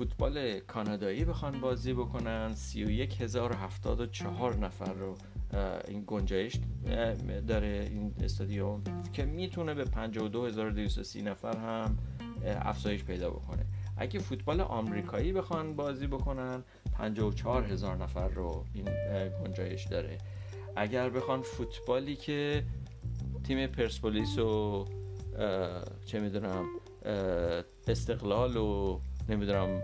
فوتبال 0.00 0.60
کانادایی 0.60 1.24
بخوان 1.24 1.60
بازی 1.60 1.92
بکنن. 1.92 2.54
31074 2.54 4.56
نفر 4.56 4.92
رو 4.92 5.14
این 5.88 6.04
گنجایش 6.06 6.56
داره 7.48 7.88
این 7.90 8.14
استادیوم 8.22 8.82
که 9.12 9.24
می‌تونه 9.24 9.74
به 9.74 9.84
52230 9.84 11.22
نفر 11.22 11.56
هم 11.56 11.98
افزایش 12.44 13.04
پیدا 13.04 13.30
بکنه. 13.30 13.66
اگه 13.96 14.20
فوتبال 14.20 14.60
آمریکایی 14.60 15.32
بخوان 15.32 15.76
بازی 15.76 16.06
بکنن 16.06 16.64
54 16.92 17.64
هزار 17.64 17.96
نفر 17.96 18.28
رو 18.28 18.64
این 18.74 18.88
گنجایش 19.44 19.86
داره. 19.86 20.18
اگر 20.76 21.10
بخوان 21.10 21.42
فوتبالی 21.42 22.16
که 22.16 22.64
تیم 23.44 23.66
پرسپولیس 23.66 24.38
و 24.38 24.84
چه 26.04 26.20
می‌دونم 26.20 26.64
استقلال 27.88 28.56
و 28.56 29.00
نمی‌دونم 29.30 29.82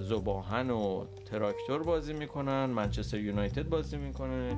زباهن 0.00 0.70
و 0.70 1.04
تراکتور 1.24 1.82
بازی 1.82 2.12
می‌کنن 2.12 2.64
منچستر 2.64 3.18
یونایتد 3.18 3.68
بازی 3.68 3.96
می‌کنه 3.96 4.56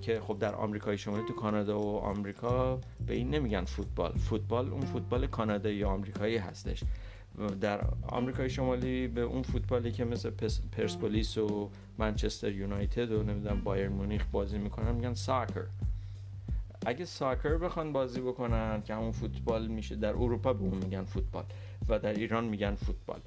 که 0.00 0.20
خب 0.20 0.38
در 0.38 0.54
آمریکای 0.54 0.98
شمالی 0.98 1.22
تو 1.28 1.34
کانادا 1.34 1.80
و 1.80 1.98
آمریکا 1.98 2.80
به 3.06 3.14
این 3.14 3.30
نمیگن 3.30 3.64
فوتبال. 3.64 4.12
فوتبال 4.12 4.68
اون 4.68 4.80
فوتبال 4.80 5.26
کانادایی 5.26 5.76
یا 5.76 5.88
آمریکایی 5.88 6.36
هستش. 6.36 6.82
در 7.60 7.84
آمریکای 8.08 8.50
شمالی 8.50 9.08
به 9.08 9.20
اون 9.20 9.42
فوتبالی 9.42 9.92
که 9.92 10.04
مثل 10.04 10.30
پرسپولیس 10.72 11.38
و 11.38 11.70
منچستر 11.98 12.52
یونایتد 12.52 13.12
و 13.12 13.22
نمی‌دونم 13.22 13.60
بایر 13.60 13.88
مونیخ 13.88 14.24
بازی 14.32 14.58
می‌کنن 14.58 14.94
میگن 14.94 15.14
ساکر. 15.14 15.64
اگه 16.86 17.04
ساکر 17.04 17.58
بخوان 17.58 17.92
بازی 17.92 18.20
بکنن 18.20 18.82
که 18.82 18.94
همون 18.94 19.10
فوتبال 19.10 19.66
میشه 19.66 19.96
در 19.96 20.12
اروپا 20.12 20.52
به 20.52 20.62
اون 20.62 20.78
میگن 20.78 21.04
فوتبال. 21.04 21.44
و 21.88 21.98
در 21.98 22.12
ایران 22.12 22.44
میگن 22.44 22.74
فوتبال. 22.74 23.20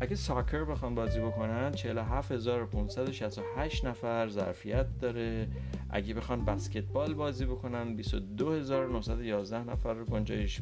اگه 0.00 0.16
ساکر 0.16 0.64
بخوان 0.64 0.94
بازی 0.94 1.20
بکنن 1.20 1.72
47568 1.72 3.84
نفر 3.84 4.28
ظرفیت 4.28 4.86
داره. 5.00 5.48
اگه 5.90 6.14
بخوان 6.14 6.44
بسکتبال 6.44 7.14
بازی 7.14 7.44
بکنن 7.44 7.96
22911 7.96 9.70
نفر 9.70 10.04
گنجایش 10.04 10.60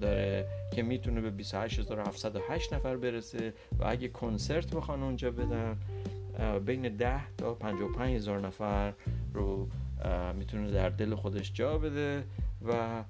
داره 0.00 0.46
که 0.74 0.82
می‌تونه 0.82 1.20
به 1.20 1.30
28708 1.30 2.72
نفر 2.72 2.96
برسه. 2.96 3.54
و 3.78 3.84
اگه 3.86 4.08
کنسرت 4.08 4.74
بخوان 4.74 5.02
اونجا 5.02 5.30
بدن 5.30 5.76
بین 6.66 6.96
10 6.96 7.20
تا 7.38 7.54
55 7.54 8.14
هزار 8.14 8.40
نفر 8.40 8.92
رو 9.34 9.68
می‌تونه 10.34 10.70
در 10.70 10.88
دل 10.88 11.14
خودش 11.14 11.52
جا 11.52 11.78
بده. 11.78 12.24
و 12.66 13.04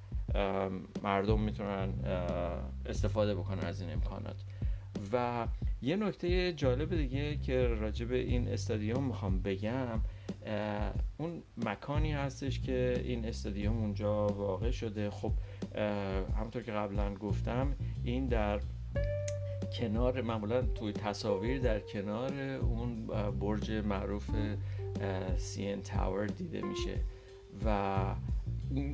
مردم 1.02 1.40
می‌تونن 1.40 1.94
استفاده 2.86 3.34
بکنن 3.34 3.64
از 3.64 3.80
این 3.80 3.92
امکانات. 3.92 4.36
و 5.12 5.46
یه 5.82 5.96
نکته 5.96 6.52
جالب 6.52 6.96
دیگه 6.96 7.36
که 7.36 7.66
راجع 7.66 8.06
به 8.06 8.16
این 8.16 8.48
استادیوم 8.48 9.04
می‌خوام 9.04 9.42
بگم 9.42 10.00
اون 11.16 11.42
مکانی 11.56 12.12
هستش 12.12 12.60
که 12.60 13.02
این 13.04 13.24
استادیوم 13.24 13.76
اونجا 13.76 14.26
واقع 14.26 14.70
شده. 14.70 15.10
خب 15.10 15.32
همونطور 16.36 16.62
که 16.62 16.72
قبلا 16.72 17.14
گفتم 17.14 17.76
این 18.04 18.26
در 18.26 18.60
کنار 19.78 20.22
معمولا 20.22 20.62
توی 20.62 20.92
تصاویر 20.92 21.60
در 21.60 21.80
کنار 21.80 22.32
اون 22.40 23.06
برج 23.40 23.70
معروف 23.70 24.30
سی 25.36 25.68
ان 25.68 25.82
تاور 25.82 26.26
دیده 26.26 26.62
میشه. 26.62 27.00
و 27.64 27.94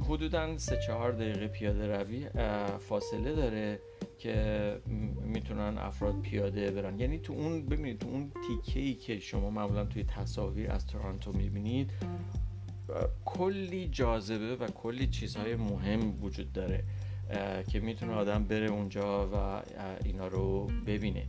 حدودا 0.08 0.58
سه 0.58 0.78
چهار 0.86 1.12
دقیقه 1.12 1.48
پیاده 1.48 1.86
روی 1.86 2.28
فاصله 2.78 3.34
داره 3.34 3.78
که 4.18 4.78
می‌تونن 5.24 5.78
افراد 5.78 6.20
پیاده 6.20 6.70
برن. 6.70 6.98
یعنی 6.98 7.18
تو 7.18 7.32
اون 7.32 7.66
ببینید 7.66 7.98
تو 7.98 8.08
اون 8.08 8.32
تیکه 8.48 8.80
ای 8.80 8.94
که 8.94 9.18
شما 9.18 9.50
معمولا 9.50 9.84
توی 9.84 10.04
تصاویر 10.04 10.70
از 10.70 10.86
تورانتو 10.86 11.32
می‌بینید 11.32 11.90
کلی 13.24 13.88
جاذبه 13.88 14.56
و 14.56 14.66
کلی 14.66 15.06
چیزهای 15.06 15.56
مهم 15.56 16.22
وجود 16.22 16.52
داره 16.52 16.84
که 17.68 17.80
می‌تونه 17.80 18.12
آدم 18.12 18.44
بره 18.44 18.70
اونجا 18.70 19.28
و 19.28 19.62
اینا 20.04 20.28
رو 20.28 20.70
ببینه. 20.86 21.26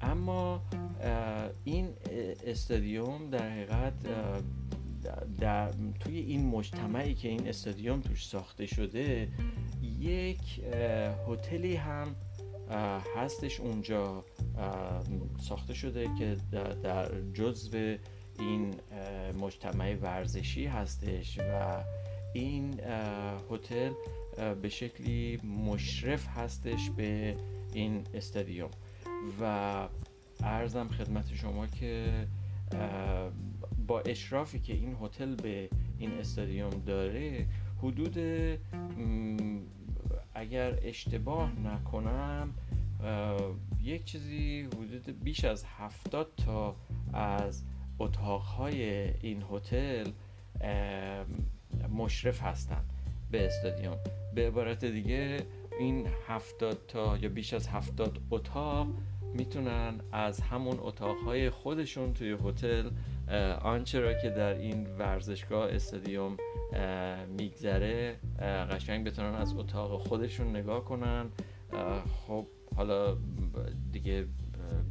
اما 0.00 0.62
این 1.64 1.88
استادیوم 2.46 3.30
در 3.30 3.50
حقیقت 3.50 3.92
در 5.38 5.70
توی 6.00 6.18
این 6.18 6.46
مجتمعی 6.46 7.14
که 7.14 7.28
این 7.28 7.48
استادیوم 7.48 8.00
توش 8.00 8.26
ساخته 8.26 8.66
شده 8.66 9.28
یک 10.00 10.60
هتلی 11.28 11.74
هم 11.74 12.16
هستش 13.16 13.60
اونجا 13.60 14.24
ساخته 15.40 15.74
شده 15.74 16.08
که 16.18 16.36
در 16.82 17.20
جزو 17.34 17.96
این 18.38 18.74
مجتمع 19.40 19.94
ورزشی 19.94 20.66
هستش 20.66 21.38
و 21.38 21.84
این 22.32 22.80
هتل 23.50 23.92
به 24.62 24.68
شکلی 24.68 25.36
مشرف 25.36 26.26
هستش 26.28 26.90
به 26.90 27.36
این 27.72 28.04
استادیوم. 28.14 28.70
و 29.40 29.88
ارزم 30.40 30.88
خدمت 30.88 31.34
شما 31.34 31.66
که 31.66 32.26
با 33.86 34.00
اشرافی 34.00 34.60
که 34.60 34.72
این 34.72 34.96
هتل 35.02 35.34
به 35.34 35.68
این 35.98 36.10
استادیوم 36.10 36.82
داره 36.86 37.46
حدود 37.82 38.18
اگر 40.34 40.78
اشتباه 40.82 41.52
نکنم 41.60 42.54
یک 43.82 44.04
چیزی 44.04 44.62
حدود 44.62 45.24
بیش 45.24 45.44
از 45.44 45.64
هفتاد 45.64 46.32
تا 46.36 46.76
از 47.12 47.64
اتاقهای 47.98 48.82
این 49.20 49.44
هتل 49.52 50.10
مشرف 51.96 52.42
هستند 52.42 52.92
به 53.30 53.46
استادیوم. 53.46 53.96
به 54.34 54.46
عبارت 54.46 54.84
دیگه 54.84 55.46
این 55.78 56.06
هفتاد 56.28 56.78
تا 56.88 57.16
یا 57.16 57.28
بیش 57.28 57.54
از 57.54 57.68
هفتاد 57.68 58.18
اتاق 58.30 58.88
می‌تونن 59.34 60.00
از 60.12 60.40
همون 60.40 60.78
اتاقهای 60.80 61.50
خودشون 61.50 62.12
توی 62.12 62.36
هتل 62.44 62.90
آنچه 63.62 64.00
را 64.00 64.14
که 64.14 64.30
در 64.30 64.54
این 64.54 64.86
ورزشگاه 64.98 65.70
استادیوم 65.70 66.36
میگذره 67.38 68.16
قشنگ 68.70 69.06
بتونن 69.06 69.34
از 69.34 69.54
اتاق 69.54 70.00
خودشون 70.00 70.56
نگاه 70.56 70.84
کنن. 70.84 71.26
خب 72.26 72.46
حالا 72.76 73.16
دیگه 73.92 74.26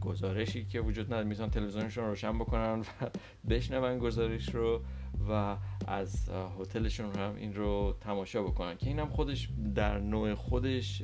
گزارشی 0.01 0.65
که 0.65 0.81
وجود 0.81 1.05
نداره 1.05 1.27
می‌تونن 1.27 1.49
تلویزیونشون 1.49 2.05
روشن 2.05 2.39
بکنن 2.39 2.79
و 2.79 2.83
بشنون 3.49 3.99
گزارش 3.99 4.55
رو 4.55 4.81
و 5.29 5.57
از 5.87 6.29
هتلشون 6.59 7.15
هم 7.15 7.35
این 7.35 7.53
رو 7.53 7.95
تماشا 8.01 8.43
بکنن. 8.43 8.77
که 8.77 8.87
اینم 8.87 9.09
خودش 9.09 9.49
در 9.75 9.99
نوع 9.99 10.33
خودش 10.33 11.01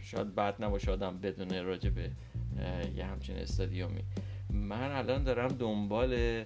شاید 0.00 0.34
بد 0.34 0.64
نباشه 0.64 0.92
آدم 0.92 1.18
بدونه 1.18 1.62
راجع 1.62 1.90
به 1.90 2.10
یه 2.96 3.04
همچین 3.04 3.36
استادیومی. 3.36 4.04
من 4.54 4.90
الان 4.92 5.24
دارم 5.24 5.48
دنبال 5.48 6.44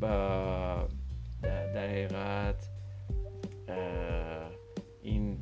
با 0.00 0.88
در 1.42 1.88
حقیقت 1.88 2.68
این 5.02 5.38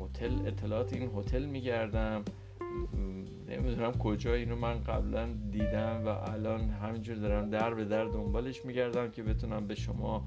هتل 0.00 0.46
اطلاعات 0.46 0.92
این 0.92 1.10
هتل 1.16 1.44
میگردم. 1.44 2.24
نمی‌دونم 3.48 3.92
کجا 3.92 4.34
اینو 4.34 4.56
من 4.56 4.82
قبلا 4.82 5.28
دیدم 5.50 6.02
و 6.04 6.08
الان 6.08 6.60
همینجور 6.70 7.16
دارم 7.16 7.50
در 7.50 7.74
به 7.74 7.84
در 7.84 8.04
دنبالش 8.04 8.64
میگردم 8.64 9.10
که 9.10 9.22
بتونم 9.22 9.66
به 9.66 9.74
شما 9.74 10.24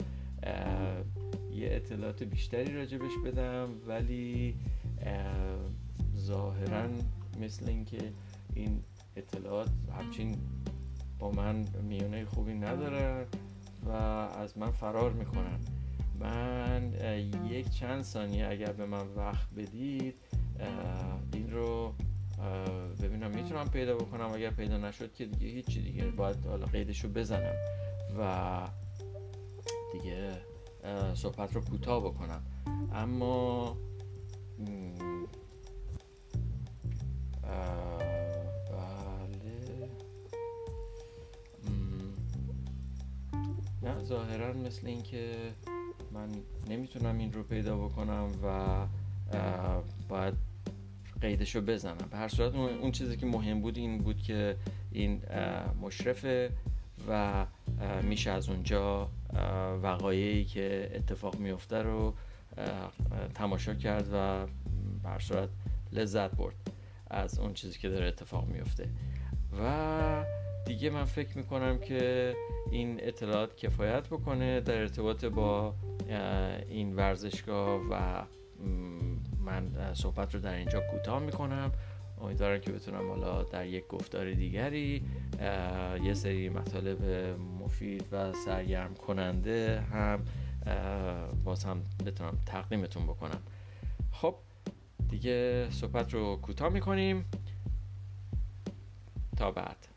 یه 1.51 1.69
اطلاعات 1.71 2.23
بیشتری 2.23 2.73
راجبش 2.75 3.11
بدم. 3.25 3.69
ولی 3.87 4.55
ظاهرا 6.17 6.87
مثل 7.41 7.69
اینکه 7.69 7.97
این 8.53 8.83
اطلاعات 9.17 9.69
همچین 9.97 10.35
با 11.19 11.31
من 11.31 11.65
میونه 11.83 12.25
خوبی 12.25 12.53
ندارن 12.53 13.25
و 13.85 13.91
از 13.91 14.57
من 14.57 14.71
فرار 14.71 15.11
می‌کنن. 15.13 15.59
من 16.19 16.93
یک 17.49 17.69
چند 17.69 18.01
ثانیه 18.01 18.47
اگر 18.47 18.71
به 18.71 18.85
من 18.85 19.07
وقت 19.15 19.49
بدید 19.57 20.15
این 21.33 21.51
رو 21.51 21.93
ببینم 23.01 23.31
می‌تونم 23.31 23.69
پیدا 23.69 23.95
بکنم. 23.95 24.31
اگر 24.33 24.49
پیدا 24.49 24.77
نشد 24.77 25.13
که 25.13 25.25
دیگه 25.25 25.47
هیچی 25.47 25.81
دیگه 25.81 26.05
باید 26.05 26.45
حالا 26.45 26.65
قیدش 26.65 27.03
رو 27.03 27.09
بزنم 27.09 27.55
و 28.19 28.61
دیگه 29.93 30.31
صحبت 31.13 31.55
رو 31.55 31.61
کوتاه 31.61 32.03
بکنم. 32.03 32.41
اما 32.93 33.77
نه. 43.87 44.03
ظاهرا 44.03 44.53
مثل 44.53 44.87
اینکه 44.87 45.35
من 46.11 46.29
نمی‌تونم 46.69 47.17
این 47.17 47.33
رو 47.33 47.43
پیدا 47.43 47.77
بکنم 47.77 48.29
و 48.43 48.85
باید 50.09 50.33
قیدش 51.21 51.55
رو 51.55 51.61
بزنم. 51.61 52.07
به 52.11 52.17
هر 52.17 52.27
صورت 52.27 52.55
اون 52.55 52.91
چیزی 52.91 53.17
که 53.17 53.25
مهم 53.25 53.61
بود 53.61 53.77
این 53.77 53.97
بود 53.97 54.21
که 54.21 54.55
این 54.91 55.21
مشرفه 55.81 56.51
و 57.09 57.45
میشه 58.03 58.31
از 58.31 58.49
اونجا 58.49 59.09
وقایعی 59.83 60.45
که 60.45 60.91
اتفاق 60.93 61.39
میفته 61.39 61.77
رو 61.77 62.13
تماشا 63.35 63.73
کرد 63.73 64.09
و 64.13 64.45
به 65.03 65.19
صورت 65.19 65.49
لذت 65.91 66.31
برد 66.31 66.55
از 67.09 67.39
اون 67.39 67.53
چیزی 67.53 67.79
که 67.79 67.89
داره 67.89 68.07
اتفاق 68.07 68.47
میفته 68.47 68.89
و 69.61 70.23
دیگه 70.67 70.89
من 70.89 71.03
فکر 71.05 71.37
می‌کنم 71.37 71.77
که 71.77 72.33
این 72.71 72.97
اطلاعات 73.01 73.55
کفایت 73.57 74.07
بکنه 74.07 74.61
در 74.61 74.77
ارتباط 74.77 75.25
با 75.25 75.75
این 76.69 76.95
ورزشگاه 76.95 77.81
و 77.91 78.23
من 79.45 79.93
صحبت 79.93 80.35
رو 80.35 80.41
در 80.41 80.53
اینجا 80.53 80.79
کوتاه 80.91 81.19
می‌کنم. 81.19 81.71
امیدوارم 82.21 82.59
که 82.59 82.71
بتونم 82.71 83.09
حالا 83.09 83.43
در 83.43 83.65
یک 83.65 83.87
گفتار 83.87 84.33
دیگری 84.33 85.03
یه 86.03 86.13
سری 86.13 86.49
مطالب 86.49 87.03
مفید 87.63 88.05
و 88.11 88.33
سرگرم 88.33 88.93
کننده 88.95 89.81
هم 89.81 90.25
باز 91.43 91.63
هم 91.63 91.83
بتونم 92.05 92.37
تقدیمتون 92.45 93.03
بکنم. 93.03 93.39
خب 94.11 94.35
دیگه 95.09 95.67
صحبت 95.71 96.13
رو 96.13 96.35
کوتاه 96.35 96.69
می‌کنیم. 96.69 97.25
تا 99.37 99.51
بعد. 99.51 99.96